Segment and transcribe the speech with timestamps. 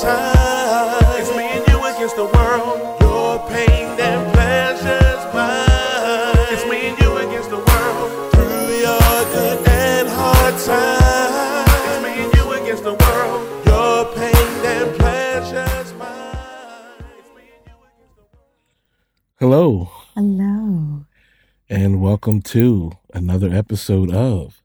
[0.00, 1.18] times.
[1.20, 3.00] It's me and you against the world.
[3.00, 6.46] Your pain and pleasures mine.
[6.52, 8.32] It's me and you against the world.
[8.32, 11.70] Through your good and hard times.
[11.88, 13.66] It's me and you against the world.
[13.66, 17.04] Your pain and pleasures mine.
[17.18, 18.44] It's me and you against the world.
[19.40, 21.04] Hello, Hello.
[21.68, 24.62] and welcome to another episode of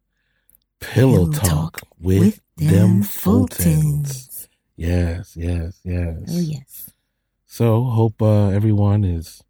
[0.80, 2.70] Pillow, Pillow Talk, Talk with, with them
[3.00, 4.08] them Fultons.
[4.08, 4.30] Fultons.
[4.76, 6.24] Yes, yes, yes.
[6.30, 6.92] Oh, yes.
[7.46, 9.44] So, hope uh, everyone is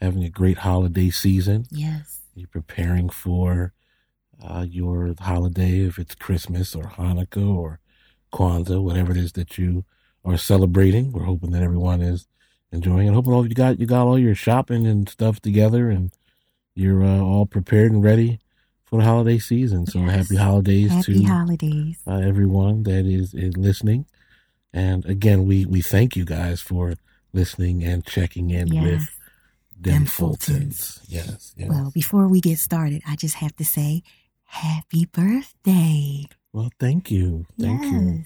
[0.00, 1.66] having a great holiday season.
[1.70, 2.20] Yes.
[2.34, 3.72] You're preparing for
[4.42, 7.80] uh, your holiday, if it's Christmas or Hanukkah or
[8.32, 9.84] Kwanzaa, whatever it is that you
[10.24, 11.12] are celebrating.
[11.12, 12.26] We're hoping that everyone is
[12.72, 16.12] enjoying and hoping all you got you got all your shopping and stuff together and
[16.74, 18.38] you're uh, all prepared and ready
[18.84, 19.86] for the holiday season.
[19.86, 20.10] So Yes.
[20.16, 21.98] happy holidays Happy to holidays.
[22.06, 24.06] uh, everyone that is, is listening.
[24.72, 26.94] And again, we, we thank you guys for
[27.32, 28.84] listening and checking in Yes.
[28.84, 29.08] with
[29.80, 31.00] them Them Fultons.
[31.08, 31.68] Yes, yes.
[31.68, 34.02] Well, before we get started, I just have to say
[34.44, 36.24] happy birthday.
[36.52, 37.46] Well, thank you.
[37.58, 38.22] Thank you.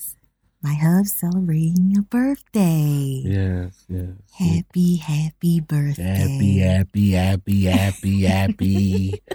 [0.62, 3.20] My hub's celebrating a birthday.
[3.24, 4.08] Yes, yes.
[4.32, 6.02] Happy, happy birthday.
[6.02, 9.22] Happy, happy, happy, happy, happy.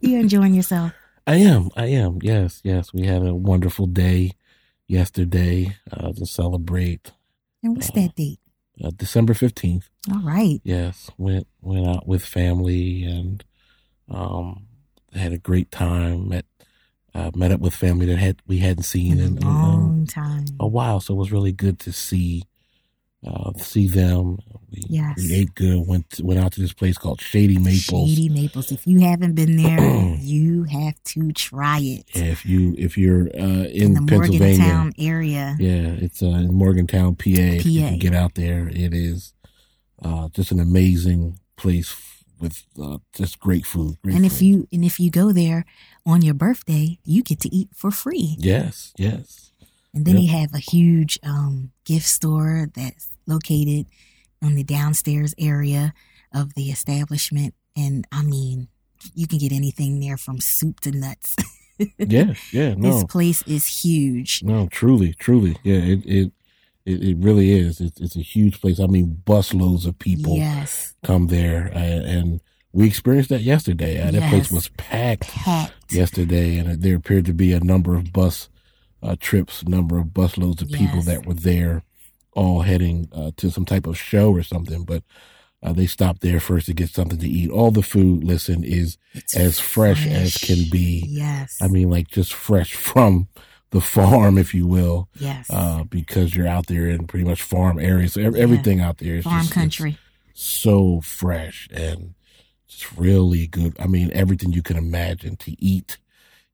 [0.00, 0.92] You enjoying yourself?
[1.26, 1.70] I am.
[1.76, 2.18] I am.
[2.22, 2.92] Yes, yes.
[2.92, 4.32] We had a wonderful day
[4.92, 7.12] yesterday uh, to celebrate
[7.62, 8.38] And what's that date?
[8.84, 9.84] uh, December 15th.
[10.12, 10.60] All right.
[10.64, 13.42] Yes, went went out with family and
[14.08, 14.66] um
[15.14, 16.28] had a great time.
[16.28, 16.46] Met
[17.14, 20.44] uh, met up with family that had we hadn't seen In in, uh, long time.
[20.60, 22.44] a while, so it was really good to see
[23.26, 24.38] uh, see them.
[24.70, 25.16] We, Yes.
[25.18, 25.86] we ate good.
[25.86, 28.08] Went went out to this place called Shady Maples.
[28.08, 28.72] Shady Maples.
[28.72, 32.04] If you haven't been there, you have to try it.
[32.14, 35.56] Yeah, if you if you're uh, in, in the Pennsylvania, Morgantown area.
[35.60, 37.24] yeah, it's uh, in Morgantown, PA.
[37.26, 38.02] If you can PA.
[38.02, 39.34] get out there, it is
[40.02, 41.94] uh, just an amazing place
[42.40, 43.98] with uh, just great food.
[44.02, 44.42] Great And if food.
[44.46, 45.64] you and if you go there
[46.06, 48.36] on your birthday, you get to eat for free.
[48.38, 49.52] yes, yes,
[49.94, 50.20] And then Yep.
[50.22, 53.86] they have a huge um, gift store that's located
[54.42, 55.94] on the downstairs area
[56.34, 57.54] of the establishment.
[57.76, 58.68] And I mean,
[59.14, 61.36] you can get anything there from soup to nuts.
[61.98, 62.92] yeah, yeah, No.
[62.94, 64.42] This place is huge.
[64.42, 66.32] no, truly, truly, yeah, it it
[66.84, 67.80] it, it really is.
[67.80, 68.80] It's it's a huge place.
[68.80, 70.94] I mean, busloads of people Yes.
[71.04, 72.40] come there, uh, and
[72.72, 74.00] we experienced that yesterday.
[74.00, 75.92] Uh, That place was packed Packed.
[75.92, 78.48] yesterday, and there appeared to be a number of bus
[79.02, 81.82] uh, trips, number of busloads of people that were there,
[82.34, 84.84] all heading uh, to some type of show or something.
[84.84, 85.02] But
[85.62, 87.50] uh, they stopped there first to get something to eat.
[87.50, 91.04] All the food, listen, is It's as fresh, as can be.
[91.08, 91.58] Yes.
[91.62, 93.28] I mean, like just fresh from
[93.70, 95.46] the farm, if you will, yes.
[95.50, 98.14] uh, because you're out there in pretty much farm areas.
[98.14, 98.42] So ev- Yeah.
[98.42, 99.96] everything out there is Farm just, country.
[100.34, 102.14] so fresh and
[102.68, 103.74] just really good.
[103.80, 105.96] I mean, everything you can imagine to eat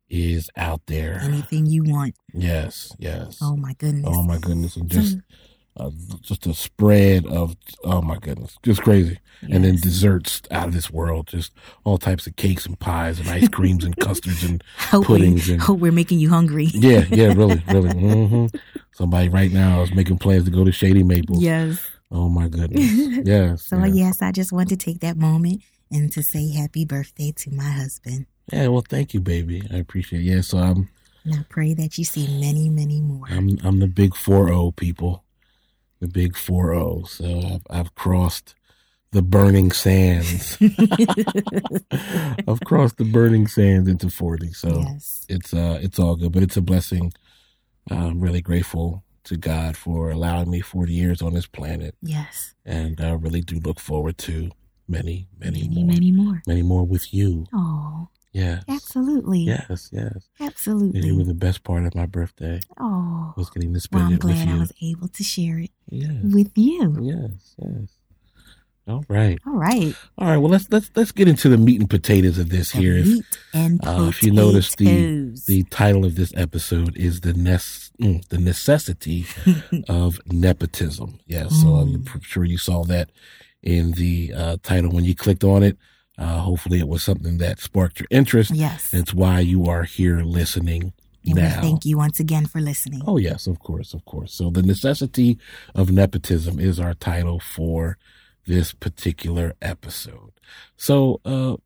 [0.09, 1.19] is out there.
[1.22, 2.15] Anything you want.
[2.33, 3.38] Yes, yes.
[3.43, 4.05] Oh my goodness.
[4.06, 5.17] Oh my goodness, and just
[5.77, 5.91] uh,
[6.21, 9.19] just a spread of oh my goodness, just crazy.
[9.43, 11.53] And then desserts out of this world, just
[11.84, 15.53] all types of cakes and pies and ice creams and custards and hope, puddings we,
[15.55, 16.65] and- hope we're making you hungry.
[16.75, 17.91] yeah, yeah, really, really.
[17.97, 18.47] hmm
[18.93, 21.41] Somebody right now is making plans to go to Shady Maples.
[21.41, 21.79] Yes.
[22.11, 23.25] Oh my goodness.
[23.25, 23.62] Yes.
[23.62, 23.95] So yes.
[23.95, 25.62] yes, I just want to take that moment
[25.93, 28.27] and to say happy birthday to my husband.
[28.53, 28.67] Yeah.
[28.69, 29.62] Well, thank you, baby.
[29.73, 30.21] I appreciate.
[30.21, 30.25] it.
[30.25, 30.41] Yeah.
[30.41, 30.89] So I'm
[31.25, 33.27] And I pray that you see many, many more.
[33.31, 35.23] I'm I'm the big four zero people,
[36.00, 37.03] the big four zero.
[37.04, 38.54] So I've, I've crossed
[39.12, 40.59] the burning sands.
[42.48, 44.53] I've crossed the burning sands into forty.
[44.53, 45.25] So yes.
[45.28, 47.12] it's uh it's all good, but it's a blessing.
[47.91, 52.54] I'm really grateful to God for allowing me forty years on this planet, Yes.
[52.64, 54.50] and I really do look forward to
[54.88, 56.42] many, many, Many, more, many more.
[56.47, 57.47] many more with you.
[57.53, 58.08] Oh,
[58.38, 59.41] Yes, absolutely.
[59.41, 60.28] yes, yes.
[60.41, 61.00] Absolutely.
[61.00, 61.25] And were Absolutely.
[61.25, 62.60] the best part of my birthday.
[62.78, 63.35] Oh.
[63.37, 65.70] Was getting to spend Well, I'm it with glad I was able to share it
[65.90, 66.12] Yes.
[66.23, 66.96] with you.
[67.00, 67.88] Yes, yes.
[68.87, 69.38] All right.
[69.46, 69.94] All right.
[70.17, 70.38] All right.
[70.38, 72.94] Well, let's let's let's get into the meat and potatoes of this The here.
[72.96, 74.08] If meat and uh, potatoes.
[74.08, 79.26] if you notice the the title of this episode is the ness mm, the necessity
[79.90, 81.19] of nepotism.
[81.26, 81.49] Yeah.
[81.49, 82.23] So I'm Mm.
[82.25, 83.11] sure you saw that
[83.62, 85.76] in the uh, title when you clicked on it.
[86.19, 88.50] Uh, hopefully, it was something that sparked your interest.
[88.53, 88.93] yes.
[88.93, 90.93] It's why you are here listening
[91.25, 91.61] And we now.
[91.61, 93.03] thank you once again for listening.
[93.06, 94.32] Oh, yes, of course, of course.
[94.35, 95.38] So, the necessity
[95.75, 97.99] of nepotism is our title for
[98.47, 100.32] this particular episode.
[100.76, 101.56] So, uh,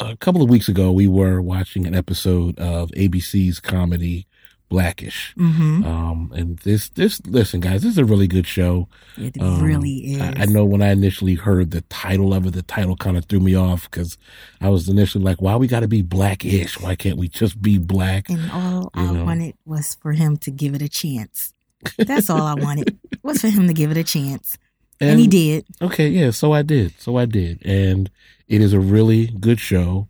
[0.00, 4.26] a couple of weeks ago, we were watching an episode of ABC's comedy
[4.72, 5.34] Blackish.
[5.38, 5.84] Mm-hmm.
[5.84, 8.88] Um, and this, this, listen, guys, this is a really good show.
[9.18, 10.20] It Um, really is.
[10.22, 13.26] I, I know when I initially heard the title of it, the title kind of
[13.26, 14.16] threw me off because
[14.62, 16.80] I was initially like, why we got to be blackish?
[16.80, 18.30] Why can't we just be black?
[18.30, 19.24] And all You I know.
[19.26, 21.52] wanted was for him to give it a chance.
[21.98, 24.56] That's all I wanted was for him to give it a chance,
[25.00, 25.66] and, he did.
[25.82, 26.94] Okay, yeah, so I did.
[26.98, 27.60] So I did.
[27.66, 28.08] And
[28.48, 30.08] it is a really good show.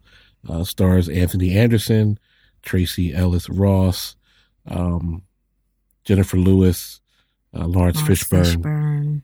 [0.49, 2.19] Uh, stars Anthony Anderson,
[2.63, 4.17] Tracee Ellis Ross,
[4.69, 5.23] um,
[6.05, 7.01] Jennifer Lewis,
[7.55, 9.23] uh, Laurence, Laurence Fishburne, Fishburne.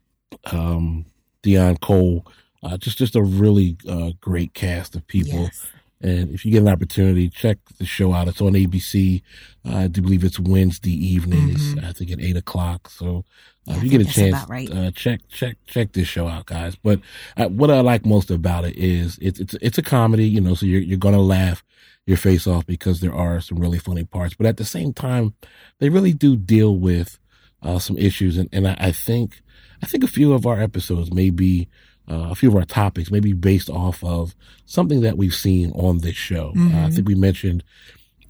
[0.53, 1.05] um,
[1.43, 2.27] Deon Cole.
[2.63, 5.43] Uh, just just a really uh, great cast of people.
[5.43, 5.67] Yes.
[6.01, 8.29] And if you get an opportunity, check the show out.
[8.29, 9.23] It's on ABC.
[9.69, 11.75] Uh, I do believe it's Wednesday evenings.
[11.75, 11.85] Mhm.
[11.85, 12.89] I think at eight o'clock.
[12.89, 13.25] So
[13.69, 14.71] uh, if you get a chance, right.
[14.71, 16.77] uh, check check check this show out, guys.
[16.77, 17.01] But
[17.37, 20.29] uh, what I like most about it is it's it's it's a comedy.
[20.29, 21.65] You know, so you're you're gonna laugh
[22.07, 24.35] your face off because there are some really funny parts.
[24.35, 25.35] But at the same time,
[25.81, 27.19] they really do deal with
[27.63, 29.43] uh, some issues, and and I, I think
[29.83, 31.69] I think a few of our episodes may be
[32.11, 34.35] uh, a few of our topics maybe based off of
[34.67, 36.53] something that we've seen on this show.
[36.57, 36.95] Uh, I Mhm.
[36.95, 37.63] think we mentioned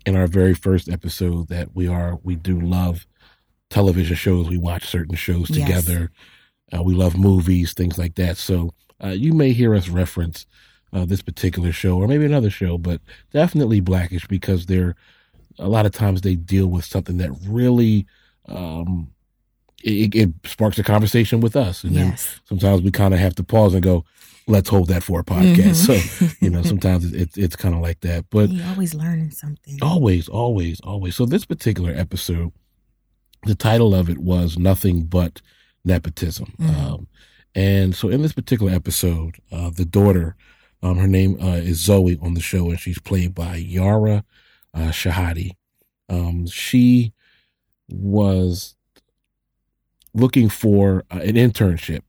[0.07, 3.07] in our very first episode that we are we do love
[3.71, 4.49] television shows.
[4.49, 5.85] We watch certain shows Yes.
[5.85, 6.11] together.
[6.75, 8.37] Uh, we love movies, things like that.
[8.37, 8.73] So
[9.03, 10.47] uh, you may hear us reference
[10.93, 13.01] uh, this particular show or maybe another show, but
[13.33, 14.95] definitely Blackish because they're
[15.59, 18.07] a lot of times they deal with something that really
[18.49, 19.11] um,
[19.85, 22.41] it, it sparks a conversation with us, and then Yes.
[22.45, 24.05] sometimes we kind of have to pause and go,
[24.47, 26.21] "Let's hold that for a podcast." Mhm.
[26.21, 29.31] So you know, sometimes it, it's it's kind of like that, but You're always learning
[29.31, 29.79] something.
[29.83, 31.15] always, always, always.
[31.17, 32.53] So this particular episode,
[33.45, 35.41] the title of it was "Nothing But
[35.85, 36.77] Nepotism," Mhm.
[36.77, 37.07] um,
[37.55, 40.35] and so in this particular episode, uh, the daughter,
[40.83, 44.25] um, her name uh, is Zoe on the show, and she's played by Yara
[44.75, 45.53] uh, Shahidi.
[46.09, 47.13] Um, she
[47.89, 48.75] was
[50.15, 52.03] looking for uh, an internship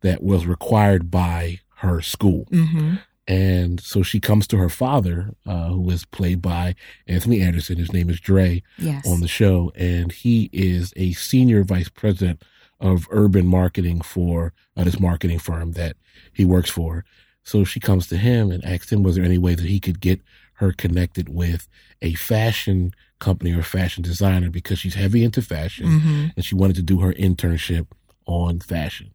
[0.00, 2.46] that was required by her school.
[2.50, 2.94] Mm-hmm.
[3.26, 6.74] And so she comes to her father, uh, who is played by
[7.08, 7.78] Anthony Anderson.
[7.78, 9.08] His name is Dre Yes.
[9.08, 9.72] on the show.
[9.76, 12.42] And he is a senior vice president
[12.80, 15.96] of urban marketing for uh, this marketing firm that
[16.34, 17.04] he works for.
[17.42, 20.00] So she comes to him and asks him, was there any way that he could
[20.00, 20.20] get
[20.54, 21.68] her connected with
[22.02, 26.76] a fashion company or fashion designer because she's heavy into fashion hmm and she wanted
[26.76, 27.86] to do her internship
[28.26, 29.12] on fashion.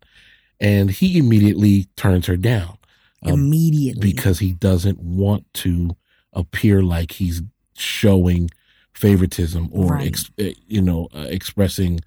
[0.60, 2.78] And he immediately turns her down
[3.24, 4.02] um, Immediately.
[4.02, 5.96] because he doesn't want to
[6.34, 7.42] appear like he's
[7.76, 8.50] showing
[8.94, 10.08] favoritism or Right.
[10.08, 12.02] ex, eh, you know uh, expressing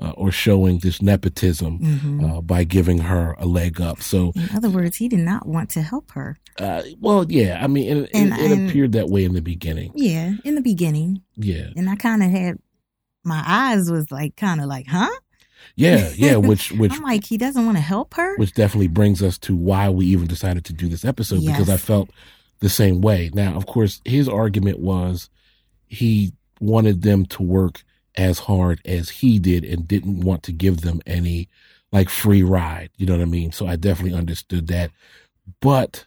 [0.00, 4.00] uh, or showing this nepotism hmm uh, by giving her a leg up.
[4.02, 6.38] So, In other words, he did not want to help her.
[6.60, 9.42] uh, well, yeah, I mean, it, And- it, it and- appeared that way in the
[9.42, 9.92] beginning.
[9.94, 12.58] Yeah, in the beginning, Yeah, and I kind of had
[13.24, 15.10] my eyes was like kind of like, huh?
[15.74, 16.36] yeah, yeah.
[16.50, 18.36] Which which I'm like, he doesn't want to help her.
[18.36, 21.76] which definitely brings us to why we even decided to do this episode because I
[21.76, 22.08] felt
[22.60, 23.30] the same way.
[23.34, 25.28] Now, of course, his argument was
[25.86, 27.82] he wanted them to work
[28.18, 31.48] as hard as he did and didn't want to give them any
[31.92, 32.90] like free ride.
[32.96, 33.52] You know what I mean?
[33.52, 34.90] So I definitely understood that.
[35.60, 36.04] But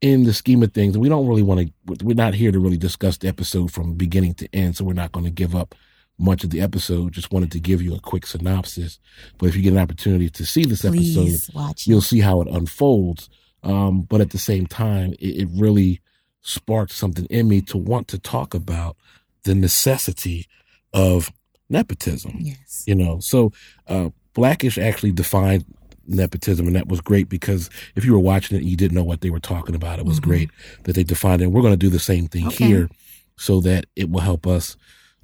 [0.00, 2.76] in the scheme of things, we don't really want to, we're not here to really
[2.76, 4.76] discuss the episode from beginning to end.
[4.76, 5.74] So we're not going to give up
[6.18, 7.12] much of the episode.
[7.12, 8.98] Just wanted to give you a quick synopsis.
[9.38, 12.42] But if you get an opportunity to see this episode, Please watch you'll see how
[12.42, 13.30] it unfolds.
[13.62, 16.00] Um, but at the same time, it, it really
[16.42, 18.96] sparked something in me to want to talk about
[19.44, 20.46] the necessity
[20.92, 21.30] of
[21.68, 22.36] nepotism.
[22.40, 22.84] Yes.
[22.86, 23.52] You know, so
[23.86, 25.64] uh, Blackish actually defined
[26.06, 29.04] nepotism, and that was great because if you were watching it and you didn't know
[29.04, 30.24] what they were talking about, it was Mhm.
[30.24, 30.50] great
[30.84, 31.46] that they defined it.
[31.46, 32.66] And we're going to do the same thing Okay.
[32.66, 32.88] here
[33.36, 34.76] so that it will help us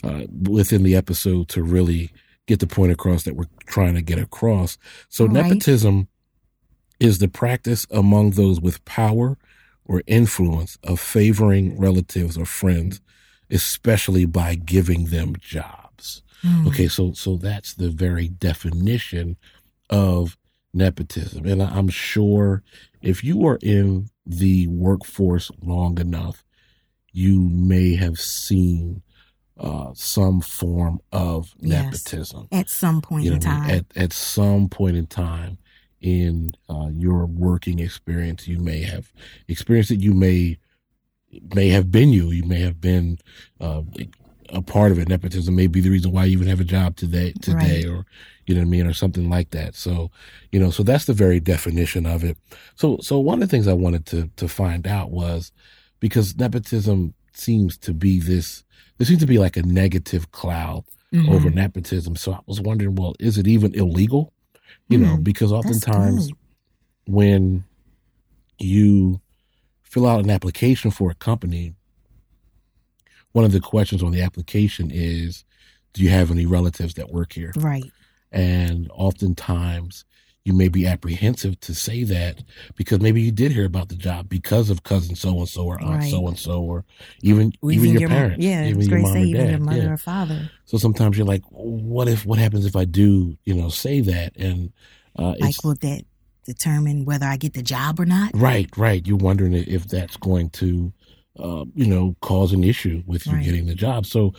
[0.02, 2.10] uh, within the episode to really
[2.46, 4.76] get the point across that we're trying to get across.
[5.08, 5.44] So All right.
[5.44, 6.08] nepotism
[7.00, 9.38] is the practice among those with power
[9.86, 13.00] or influence of favoring relatives or friends,
[13.50, 16.22] especially by giving them jobs.
[16.42, 16.68] Mm.
[16.68, 19.36] Okay, so so that's the very definition
[19.90, 20.36] of
[20.72, 21.46] nepotism.
[21.46, 22.62] And I'm sure
[23.02, 26.44] if you are in the workforce long enough,
[27.12, 29.02] you may have seen
[29.58, 31.84] uh, some form of Yes.
[32.10, 33.68] nepotism At some point you know in what I mean?
[33.68, 33.70] time.
[33.96, 35.58] At at some point in time
[36.00, 39.12] in uh, your working experience, you may have
[39.48, 40.00] experienced it.
[40.00, 40.58] You may
[41.54, 42.30] may have been you.
[42.30, 43.18] You may have been
[43.60, 43.82] uh,
[44.50, 45.08] a part of it.
[45.08, 47.86] Nepotism may be the reason why you even have a job today, today, Right.
[47.86, 48.04] or
[48.46, 49.74] you know what I mean, or something like that.
[49.74, 50.10] So,
[50.52, 52.36] you know, so that's the very definition of it.
[52.76, 55.50] So, so one of the things I wanted to to find out was
[56.00, 58.62] because nepotism seems to be this
[58.98, 61.28] there seems to be like a negative cloud Mhm.
[61.30, 62.14] over nepotism.
[62.16, 64.32] So I was wondering, well, is it even illegal?
[64.88, 66.30] You know, Hmm, because oftentimes
[67.06, 67.64] when
[68.58, 69.20] you
[69.94, 71.72] fill out an application for a company,
[73.30, 75.44] one of the questions on the application is,
[75.92, 77.52] do you have any relatives that work here?
[77.56, 77.84] Right.
[78.32, 80.04] And oftentimes
[80.44, 82.42] you may be apprehensive to say that
[82.74, 85.80] because maybe you did hear about the job because of cousin so and so or
[85.80, 86.84] aunt so and so or
[87.22, 89.50] even Or even, your, mo- parents, Yeah, even your mom say or even dad.
[89.50, 89.90] your mother yeah.
[89.90, 90.50] or father.
[90.64, 94.36] So sometimes you're like, what if what happens if I do, you know, say that
[94.36, 94.72] and
[95.16, 96.02] uh, Like, will that
[96.44, 98.30] determine whether I get the job or not?
[98.34, 99.06] right, right.
[99.06, 100.92] You're wondering if that's going to,
[101.38, 103.44] uh, you know, cause an issue with you Right.
[103.44, 104.06] getting the job.
[104.06, 104.32] So,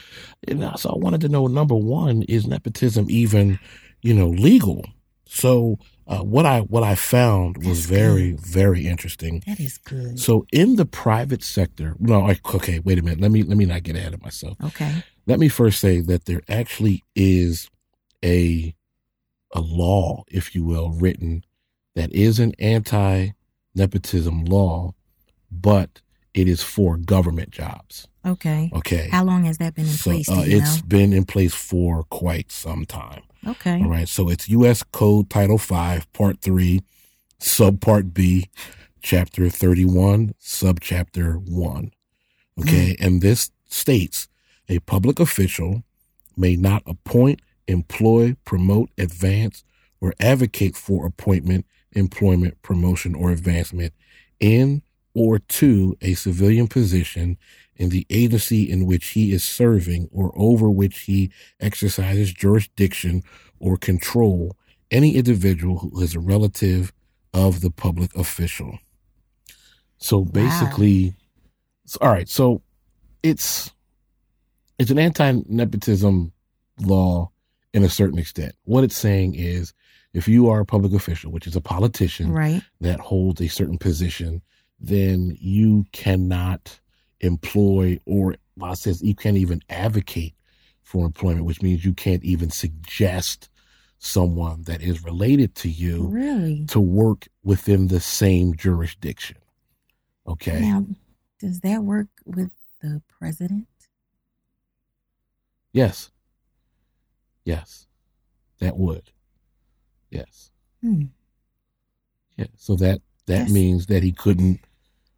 [0.47, 3.59] and so I wanted to know number one is nepotism even,
[4.01, 4.85] you know, legal?
[5.27, 8.39] So uh, what I what I found was That's very good.
[8.41, 9.41] very interesting.
[9.47, 10.19] That is good.
[10.19, 13.19] So in the private sector, no, I- okay, wait a minute.
[13.19, 14.55] Let me let me not get ahead of myself.
[14.63, 15.03] Okay.
[15.25, 17.69] Let me first say that there actually is
[18.23, 18.75] a
[19.53, 21.43] a law, if you will, written
[21.95, 23.29] that is an anti
[23.73, 24.93] nepotism law,
[25.51, 26.01] but
[26.33, 28.07] it is for government jobs.
[28.25, 28.69] Okay.
[28.73, 29.09] Okay.
[29.11, 30.29] How long has that been in so place?
[30.29, 30.87] uh, it's know?
[30.87, 33.23] been in place for quite some time.
[33.47, 33.81] Okay.
[33.81, 34.07] All right.
[34.07, 34.83] So it's U.S.
[34.83, 36.81] Code Title Five, Part Three,
[37.39, 38.49] Subpart B,
[39.01, 41.91] Chapter Thirty-one, Subchapter One.
[42.59, 44.27] Okay, and this states
[44.69, 45.83] a public official
[46.37, 49.63] may not appoint, employ, promote, advance,
[49.99, 53.93] or advocate for appointment, employment, promotion, or advancement
[54.39, 54.81] in
[55.13, 57.37] or to a civilian position
[57.77, 63.23] in the agency in which he is serving or over which he exercises jurisdiction
[63.59, 64.55] or control
[64.91, 66.91] any individual who is a relative
[67.33, 68.77] of the public official.
[69.97, 71.15] So basically,
[71.85, 72.29] so- all right.
[72.29, 72.61] So
[73.23, 73.71] it's
[74.77, 76.33] it's an anti-nepotism
[76.81, 77.31] law
[77.73, 78.53] in a certain extent.
[78.65, 79.73] What it's saying is,
[80.15, 82.63] if you are a public official, which is a politician Right.
[82.79, 84.41] that holds a certain position,
[84.79, 86.79] then you cannot
[87.19, 90.33] employ or well, it says you can't even advocate
[90.83, 93.49] for employment, which means you can't even suggest
[93.99, 96.65] someone that is related to you Really?
[96.67, 99.37] to work within the same jurisdiction.
[100.27, 100.61] Okay.
[100.61, 100.85] Now,
[101.41, 103.67] does that work with the president?
[105.73, 106.11] Yes.
[107.43, 107.87] Yes.
[108.59, 109.11] That would.
[110.15, 110.51] Yes.
[110.81, 111.03] Hmm.
[112.37, 112.47] Yeah.
[112.57, 114.59] So that that That's- means that he couldn't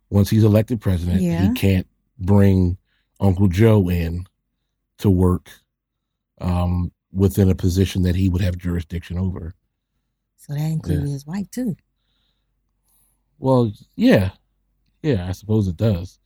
[0.10, 1.48] once he's elected president, Yeah.
[1.50, 1.88] he can't
[2.20, 2.78] bring
[3.20, 4.26] Uncle Joe in
[5.00, 5.50] to work
[6.40, 9.54] um, within a position that he would have jurisdiction over.
[10.38, 11.76] So that included his wife too.
[13.40, 14.32] Well, yeah.
[15.04, 16.20] Yeah, I suppose it does.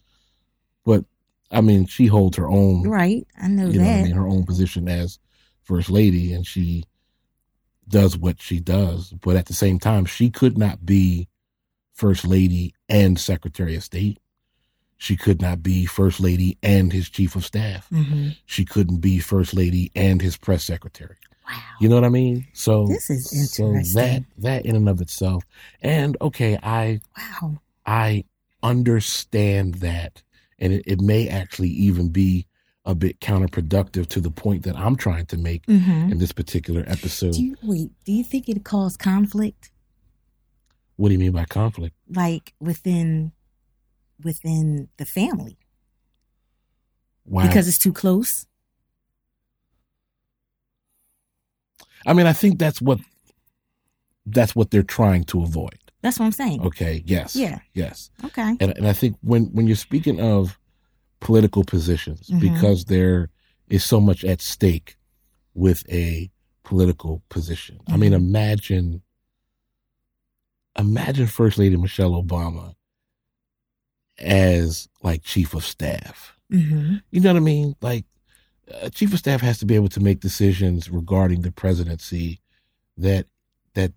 [0.85, 1.05] But
[1.49, 3.27] I mean, she holds her own Right.
[3.41, 4.03] I know you know I that.
[4.03, 5.19] mean, her own position as
[5.63, 6.83] first lady and she
[7.91, 9.13] does what she does.
[9.21, 11.27] But at the same time, she could not be
[11.93, 14.19] first lady and secretary of state.
[14.98, 17.88] She could not be first lady and his chief of staff.
[17.89, 21.17] hmm She couldn't be first lady and his press secretary.
[21.48, 21.57] Wow.
[21.79, 22.48] You know what I mean?
[22.53, 25.43] So This is So that that in and of itself.
[25.81, 27.60] And okay, I wow.
[27.86, 28.25] I
[28.63, 30.24] understand that.
[30.60, 32.45] And it, it may actually even be
[32.85, 36.83] a bit counterproductive to the point that I'm trying to make hmm in this particular
[36.88, 37.33] episode.
[37.33, 39.71] Do you, wait, do you think it caused conflict?
[41.01, 41.95] what do you mean by conflict?
[42.13, 43.31] Like within
[44.23, 45.57] within the family?
[47.23, 47.47] Why?
[47.47, 48.45] Because it's too close?
[52.05, 53.00] I mean, I think that's what
[54.27, 55.79] that's what they're trying to avoid.
[56.01, 56.61] That's what I'm saying.
[56.61, 57.03] Okay.
[57.05, 57.35] Yes.
[57.35, 57.59] Yeah.
[57.73, 58.11] Yes.
[58.23, 58.57] Okay.
[58.59, 60.59] And and I think when when you're speaking of
[61.21, 62.39] political positions, Mhm.
[62.41, 63.29] because there
[63.69, 64.97] is so much at stake
[65.53, 66.29] with a
[66.63, 67.79] political position.
[67.87, 68.15] I mean, Mhm.
[68.15, 69.01] imagine
[70.77, 72.75] imagine First Lady Michelle Obama
[74.19, 76.33] as like chief of staff.
[76.49, 77.75] hmm You know what I mean?
[77.81, 78.05] Like,
[78.81, 82.39] a chief of staff has to be able to make decisions regarding the presidency
[82.97, 83.25] that
[83.73, 83.91] that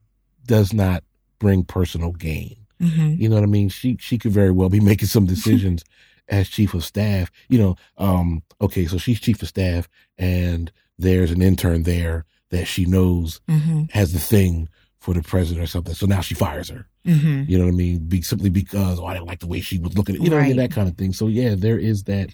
[0.46, 1.04] does not
[1.38, 2.56] bring personal gain.
[2.80, 3.68] hmm You know what I mean?
[3.68, 5.84] She she could very well be making some decisions
[6.28, 7.30] as chief of staff.
[7.48, 9.88] You know, um, okay, so she's chief of staff,
[10.18, 15.62] and there's an intern there that she knows hmm has the thing for the president
[15.62, 15.94] or something.
[15.94, 16.86] So now she fires her.
[17.04, 17.98] hmm You know what I mean?
[18.08, 20.36] Be, simply because oh, I didn't like the way she was looking at you know
[20.36, 20.56] what I mean?
[20.56, 21.12] That kind of thing.
[21.12, 22.30] So yeah, there is that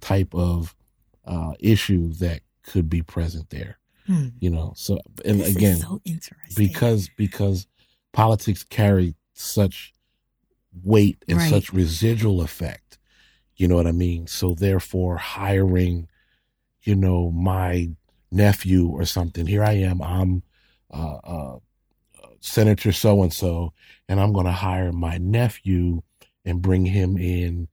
[0.00, 0.74] type of
[1.26, 3.78] uh, issue that could be present there.
[4.06, 4.28] Hmm.
[4.38, 6.66] You know, so and This again, so interesting.
[6.66, 7.66] because because
[8.12, 9.92] politics carry such
[10.82, 11.50] weight and Right.
[11.50, 12.98] such residual effect.
[13.56, 14.26] You know what I mean?
[14.26, 16.08] So therefore, hiring
[16.84, 17.90] you know, my
[18.30, 19.46] nephew or something.
[19.46, 20.00] Here I am.
[20.02, 20.42] I'm
[20.92, 21.58] uh, uh,
[22.40, 23.72] Senator so and so,
[24.08, 26.02] and I'm going to hire my nephew
[26.44, 27.68] and bring him in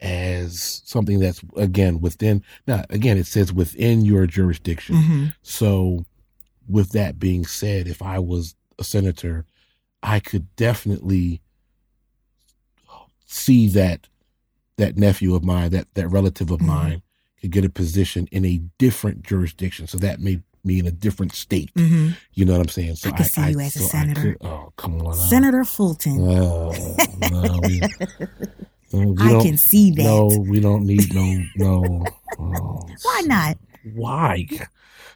[0.00, 2.42] as something that's again within.
[2.66, 4.96] Now, again, it says within your jurisdiction.
[4.96, 6.04] hmm So,
[6.68, 9.46] with that being said, if I was a senator,
[10.02, 11.40] I could definitely
[13.26, 14.08] see that
[14.78, 16.66] that nephew of mine, that that relative of Mhm.
[16.66, 17.02] mine,
[17.40, 19.86] could get a position in a different jurisdiction.
[19.86, 21.70] So that may be in a different state.
[21.76, 22.96] hmm You know what I'm saying?
[22.96, 24.20] So I could see you as a so I senator.
[24.20, 25.14] could- oh, come on.
[25.14, 26.18] Senator Fulton.
[26.28, 26.96] Oh,
[27.30, 27.80] no, we,
[28.92, 30.02] we I can see that.
[30.02, 32.06] No, we don't need no no.
[32.38, 33.56] Oh, Why not?
[33.94, 34.46] Why?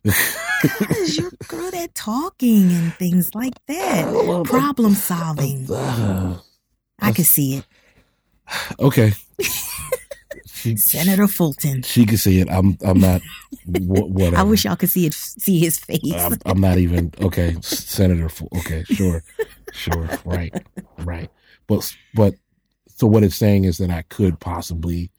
[0.03, 4.45] Because you're good at talking and things like that.
[4.47, 5.67] Problem solving.
[5.71, 7.67] I could see it.
[8.79, 9.13] Okay.
[10.53, 11.81] She, Senator Fulton.
[11.83, 12.49] she can see it.
[12.51, 12.77] I'm.
[12.85, 13.23] I'm not.
[13.65, 14.37] wh- Whatever.
[14.37, 15.15] I wish y'all could see it.
[15.15, 16.01] See his face.
[16.15, 17.57] I'm, I'm not even okay.
[17.63, 18.29] Senator.
[18.59, 19.23] Okay, sure,
[19.73, 20.53] sure, right,
[20.99, 21.31] right.
[21.67, 22.35] But but
[22.89, 25.11] so what it's saying is that I could possibly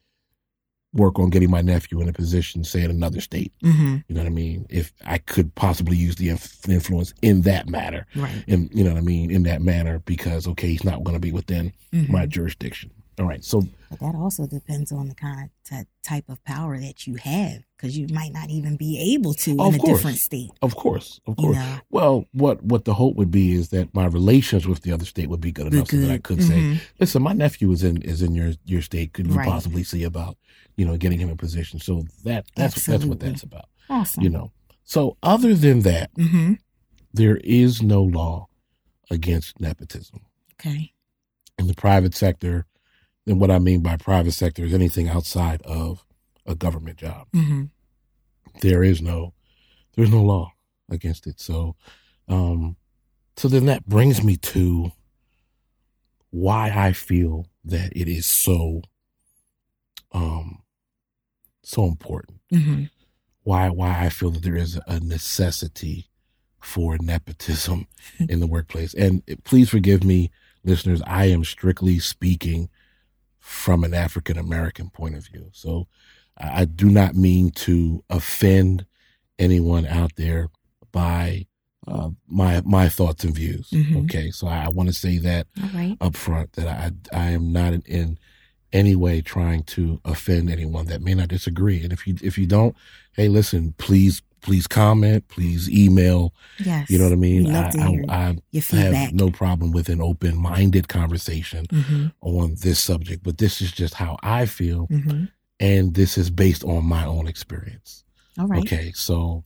[0.94, 3.52] work on getting my nephew in a position, say in another state.
[3.64, 4.68] hmm You know what I mean?
[4.70, 8.44] If I could possibly use the inf- influence in that matter, Right.
[8.46, 11.20] in you know what I mean, in that manner, because okay, he's not going to
[11.20, 12.10] be within Mhm.
[12.10, 12.92] my jurisdiction.
[13.22, 13.62] All right, so
[13.92, 17.62] But that also depends on the kind of ty- type of power that you have,
[17.78, 20.00] because you might not even be able to in a course.
[20.00, 20.50] different state.
[20.64, 21.56] of course, of You course.
[21.58, 25.06] know, Well, what what the hope would be is that my relations with the other
[25.06, 26.80] state would be good enough so that I could say, Mhm.
[27.00, 29.14] listen, my nephew is in is in your your state.
[29.14, 29.48] Could you Right.
[29.48, 30.36] possibly see about
[30.78, 31.80] you know getting him in position?
[31.80, 33.70] So that that's that's what that's about.
[33.88, 34.24] awesome.
[34.24, 34.52] You know.
[34.84, 36.54] So other than that, hmm
[37.14, 38.48] there is no law
[39.12, 40.22] against nepotism
[40.54, 40.94] Okay.
[41.60, 42.66] in the private sector.
[43.28, 46.04] And what I mean by private sector is anything outside of
[46.46, 47.28] a government job.
[47.34, 47.66] hmm
[48.62, 49.34] There is no
[49.96, 50.54] there's no law
[50.90, 51.40] against it.
[51.40, 51.76] So
[52.28, 52.76] um
[53.38, 54.92] so then that brings me to
[56.30, 58.82] why I feel that it is so
[60.12, 60.64] um
[61.64, 62.40] so important.
[62.52, 62.86] Mm-hmm.
[63.44, 66.08] Why why I feel that there is a necessity
[66.60, 67.88] for nepotism
[68.20, 68.94] in the workplace.
[68.94, 70.32] And please forgive me,
[70.64, 72.70] listeners, I am strictly speaking
[73.42, 75.50] from an African American point of view.
[75.52, 75.88] So
[76.38, 78.86] I do not mean to offend
[79.38, 80.50] anyone out there
[80.92, 81.48] by
[81.88, 83.70] uh, my my thoughts and views.
[83.72, 84.06] Mhm.
[84.06, 85.98] Okay, so I, I want to say that right.
[86.00, 88.18] up front that I I am not in, in
[88.72, 91.84] any way trying to offend anyone that may not disagree.
[91.84, 92.76] And if you if you don't,
[93.14, 96.34] hey, listen, please please comment, please email.
[96.60, 96.90] Yes.
[96.90, 97.56] You know what I mean?
[97.56, 97.72] I,
[98.10, 98.38] I,
[98.74, 103.62] I have no problem with an open minded conversation hmm on this subject, but this
[103.62, 105.26] is just how I feel, hmm
[105.60, 108.04] and this is based on my own experience.
[108.40, 108.62] All right.
[108.62, 109.44] Okay, so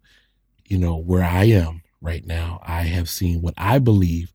[0.68, 4.32] you know where I am right now, I have seen what I believe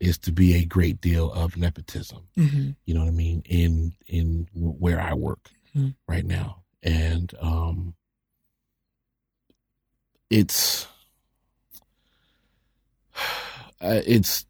[0.00, 2.28] is to be a great deal of nepotism.
[2.36, 5.94] hmm You know what I mean in in where I work Mhm.
[6.06, 7.94] right now, and um,
[10.34, 10.86] it's
[13.80, 14.46] uh, it's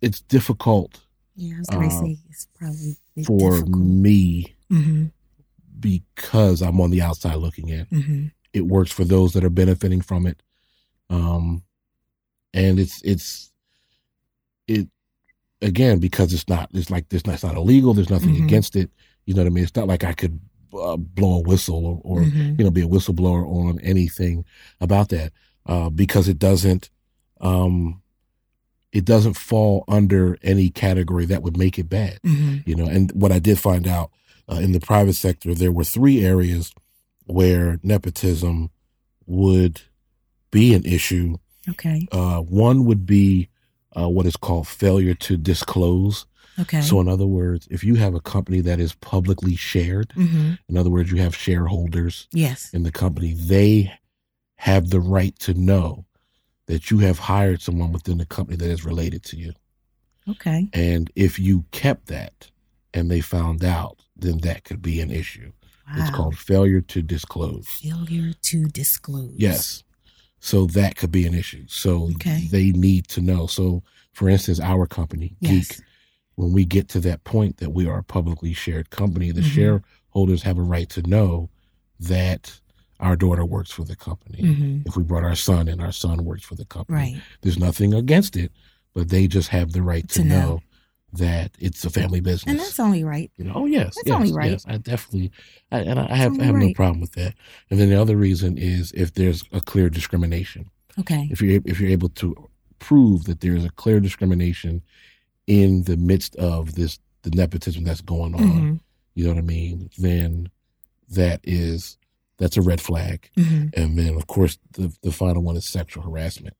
[0.00, 1.00] it's difficult
[1.34, 3.76] Yeah, I was gonna Uh, say it's probably for difficult.
[3.76, 5.04] me hmm
[5.80, 7.86] because I'm on the outside looking in.
[7.86, 10.42] hmm It works for those that are benefiting from it,
[11.10, 11.62] um,
[12.52, 13.52] and it's it's
[14.66, 14.88] it
[15.62, 17.94] again because it's not it's like this it's not illegal.
[17.94, 18.44] There's nothing Mhm.
[18.44, 18.90] against it.
[19.26, 19.64] You know what I mean?
[19.64, 20.40] It's not like I could
[20.74, 24.44] uh, blow a whistle or, or hmm you know be a whistleblower on anything
[24.80, 25.32] about that
[25.66, 26.90] uh, because it doesn't
[27.40, 28.02] um,
[28.92, 32.86] it doesn't fall under any category that would make it bad hmm you know.
[32.86, 34.10] And what i did find out
[34.50, 36.72] uh, in the private sector there were three areas
[37.26, 38.70] where nepotism
[39.26, 39.82] would
[40.50, 41.36] be an issue.
[41.68, 42.08] Okay.
[42.12, 43.50] uh, one would be
[43.94, 46.24] uh, what is called failure to disclose
[46.60, 46.80] Okay.
[46.80, 50.76] so in other words if you have a company that is publicly shared hmm in
[50.76, 52.72] other words you have shareholders Yes.
[52.74, 53.92] in the company they
[54.56, 56.04] have the right to know
[56.66, 59.52] that you have hired someone within the company that is related to you
[60.28, 60.68] Okay.
[60.72, 62.50] and if you kept that
[62.94, 65.52] and they found out, then that could be an issue.
[65.86, 65.94] Wow.
[65.96, 67.66] It's called failure to disclose.
[67.68, 69.34] failure to disclose.
[69.36, 69.84] Yes.
[70.40, 71.64] So that could be an issue.
[71.68, 72.48] So Okay.
[72.50, 73.46] they need to know.
[73.46, 75.68] So, for instance, our company, Yes.
[75.68, 75.78] Geek,
[76.38, 79.54] when we get to that point that we are a publicly shared company, the Mhm.
[79.56, 81.50] shareholders have a right to know
[81.98, 82.60] that
[83.00, 84.40] our daughter works for the company.
[84.54, 86.96] hmm If we brought our son in, our son works for the company.
[86.98, 87.22] Right.
[87.42, 88.52] There's nothing against it,
[88.94, 90.40] but they just have the right to, To know.
[90.40, 90.60] know.
[91.14, 92.50] that it's a family business.
[92.50, 93.30] And that's only right.
[93.38, 94.50] You know, oh yes, That's yes, only right.
[94.50, 94.64] yes.
[94.68, 95.32] I definitely,
[95.72, 97.32] I, and I have I have no problem with that.
[97.70, 100.66] And then the other reason is if there's a clear discrimination.
[100.98, 101.26] Okay.
[101.32, 102.36] If you're if you're able to
[102.78, 104.82] prove that there is a clear discrimination
[105.48, 108.74] in the midst of this the nepotism that's going on, hmm
[109.14, 109.90] you know what I mean?
[109.98, 110.48] Then
[111.08, 111.98] that is
[112.36, 113.28] that's a red flag.
[113.34, 116.54] hmm And then of course the the final one is sexual harassment.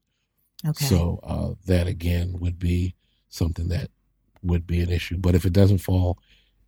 [0.66, 0.86] Okay.
[0.86, 2.96] So uh, that again would be
[3.28, 3.90] something that
[4.42, 5.18] would be an issue.
[5.18, 6.18] But if it doesn't fall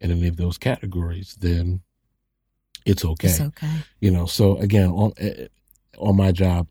[0.00, 1.80] in any of those categories, then
[2.86, 3.28] it's okay.
[3.28, 3.78] It's okay.
[4.00, 4.26] You know.
[4.26, 5.48] So again, on eh,
[5.98, 6.68] on my job,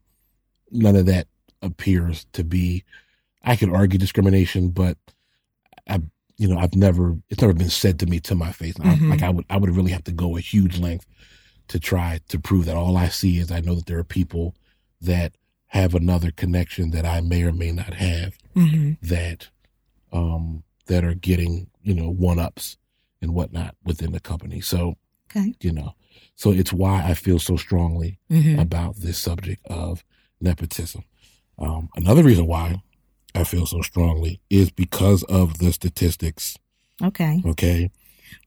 [0.72, 1.28] none of that
[1.62, 2.86] appears to be.
[3.44, 4.98] I could argue discrimination, but
[5.90, 6.02] I,
[6.38, 7.18] you know, I've never.
[7.30, 8.76] It's never been said to me to my face.
[8.80, 9.10] I- Mhm.
[9.10, 11.06] like I would, I would really have to go a huge length
[11.68, 12.76] to try to prove that.
[12.78, 14.56] All I see is I know that there are people
[15.02, 15.36] that
[15.68, 19.50] have another connection that I may or may not have hmm that
[20.12, 22.78] um that are getting you know one ups
[23.22, 24.96] and whatnot within the company so
[25.30, 25.54] Okay.
[25.62, 25.94] you know
[26.36, 30.04] so it's why i feel so strongly hmm about this subject of
[30.42, 31.04] nepotism
[31.60, 32.82] um another reason why
[33.36, 36.58] i feel so strongly is because of the statistics
[37.02, 37.42] Okay.
[37.46, 37.90] okay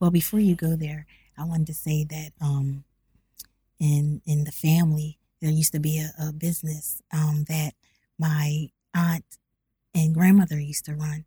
[0.01, 1.07] Well, before you go there,
[1.39, 2.85] I wanted to say that um,
[3.81, 7.73] in in the family there used to be a, a business um, that
[8.19, 9.25] my aunt
[9.95, 11.25] and grandmother used to run,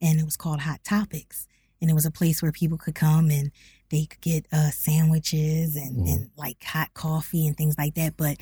[0.00, 1.46] and it was called Hot Topics,
[1.80, 3.50] and it was a place where people could come and
[3.90, 6.08] they could get uh, sandwiches and, Mhm.
[6.12, 8.16] and like hot coffee and things like that.
[8.16, 8.36] But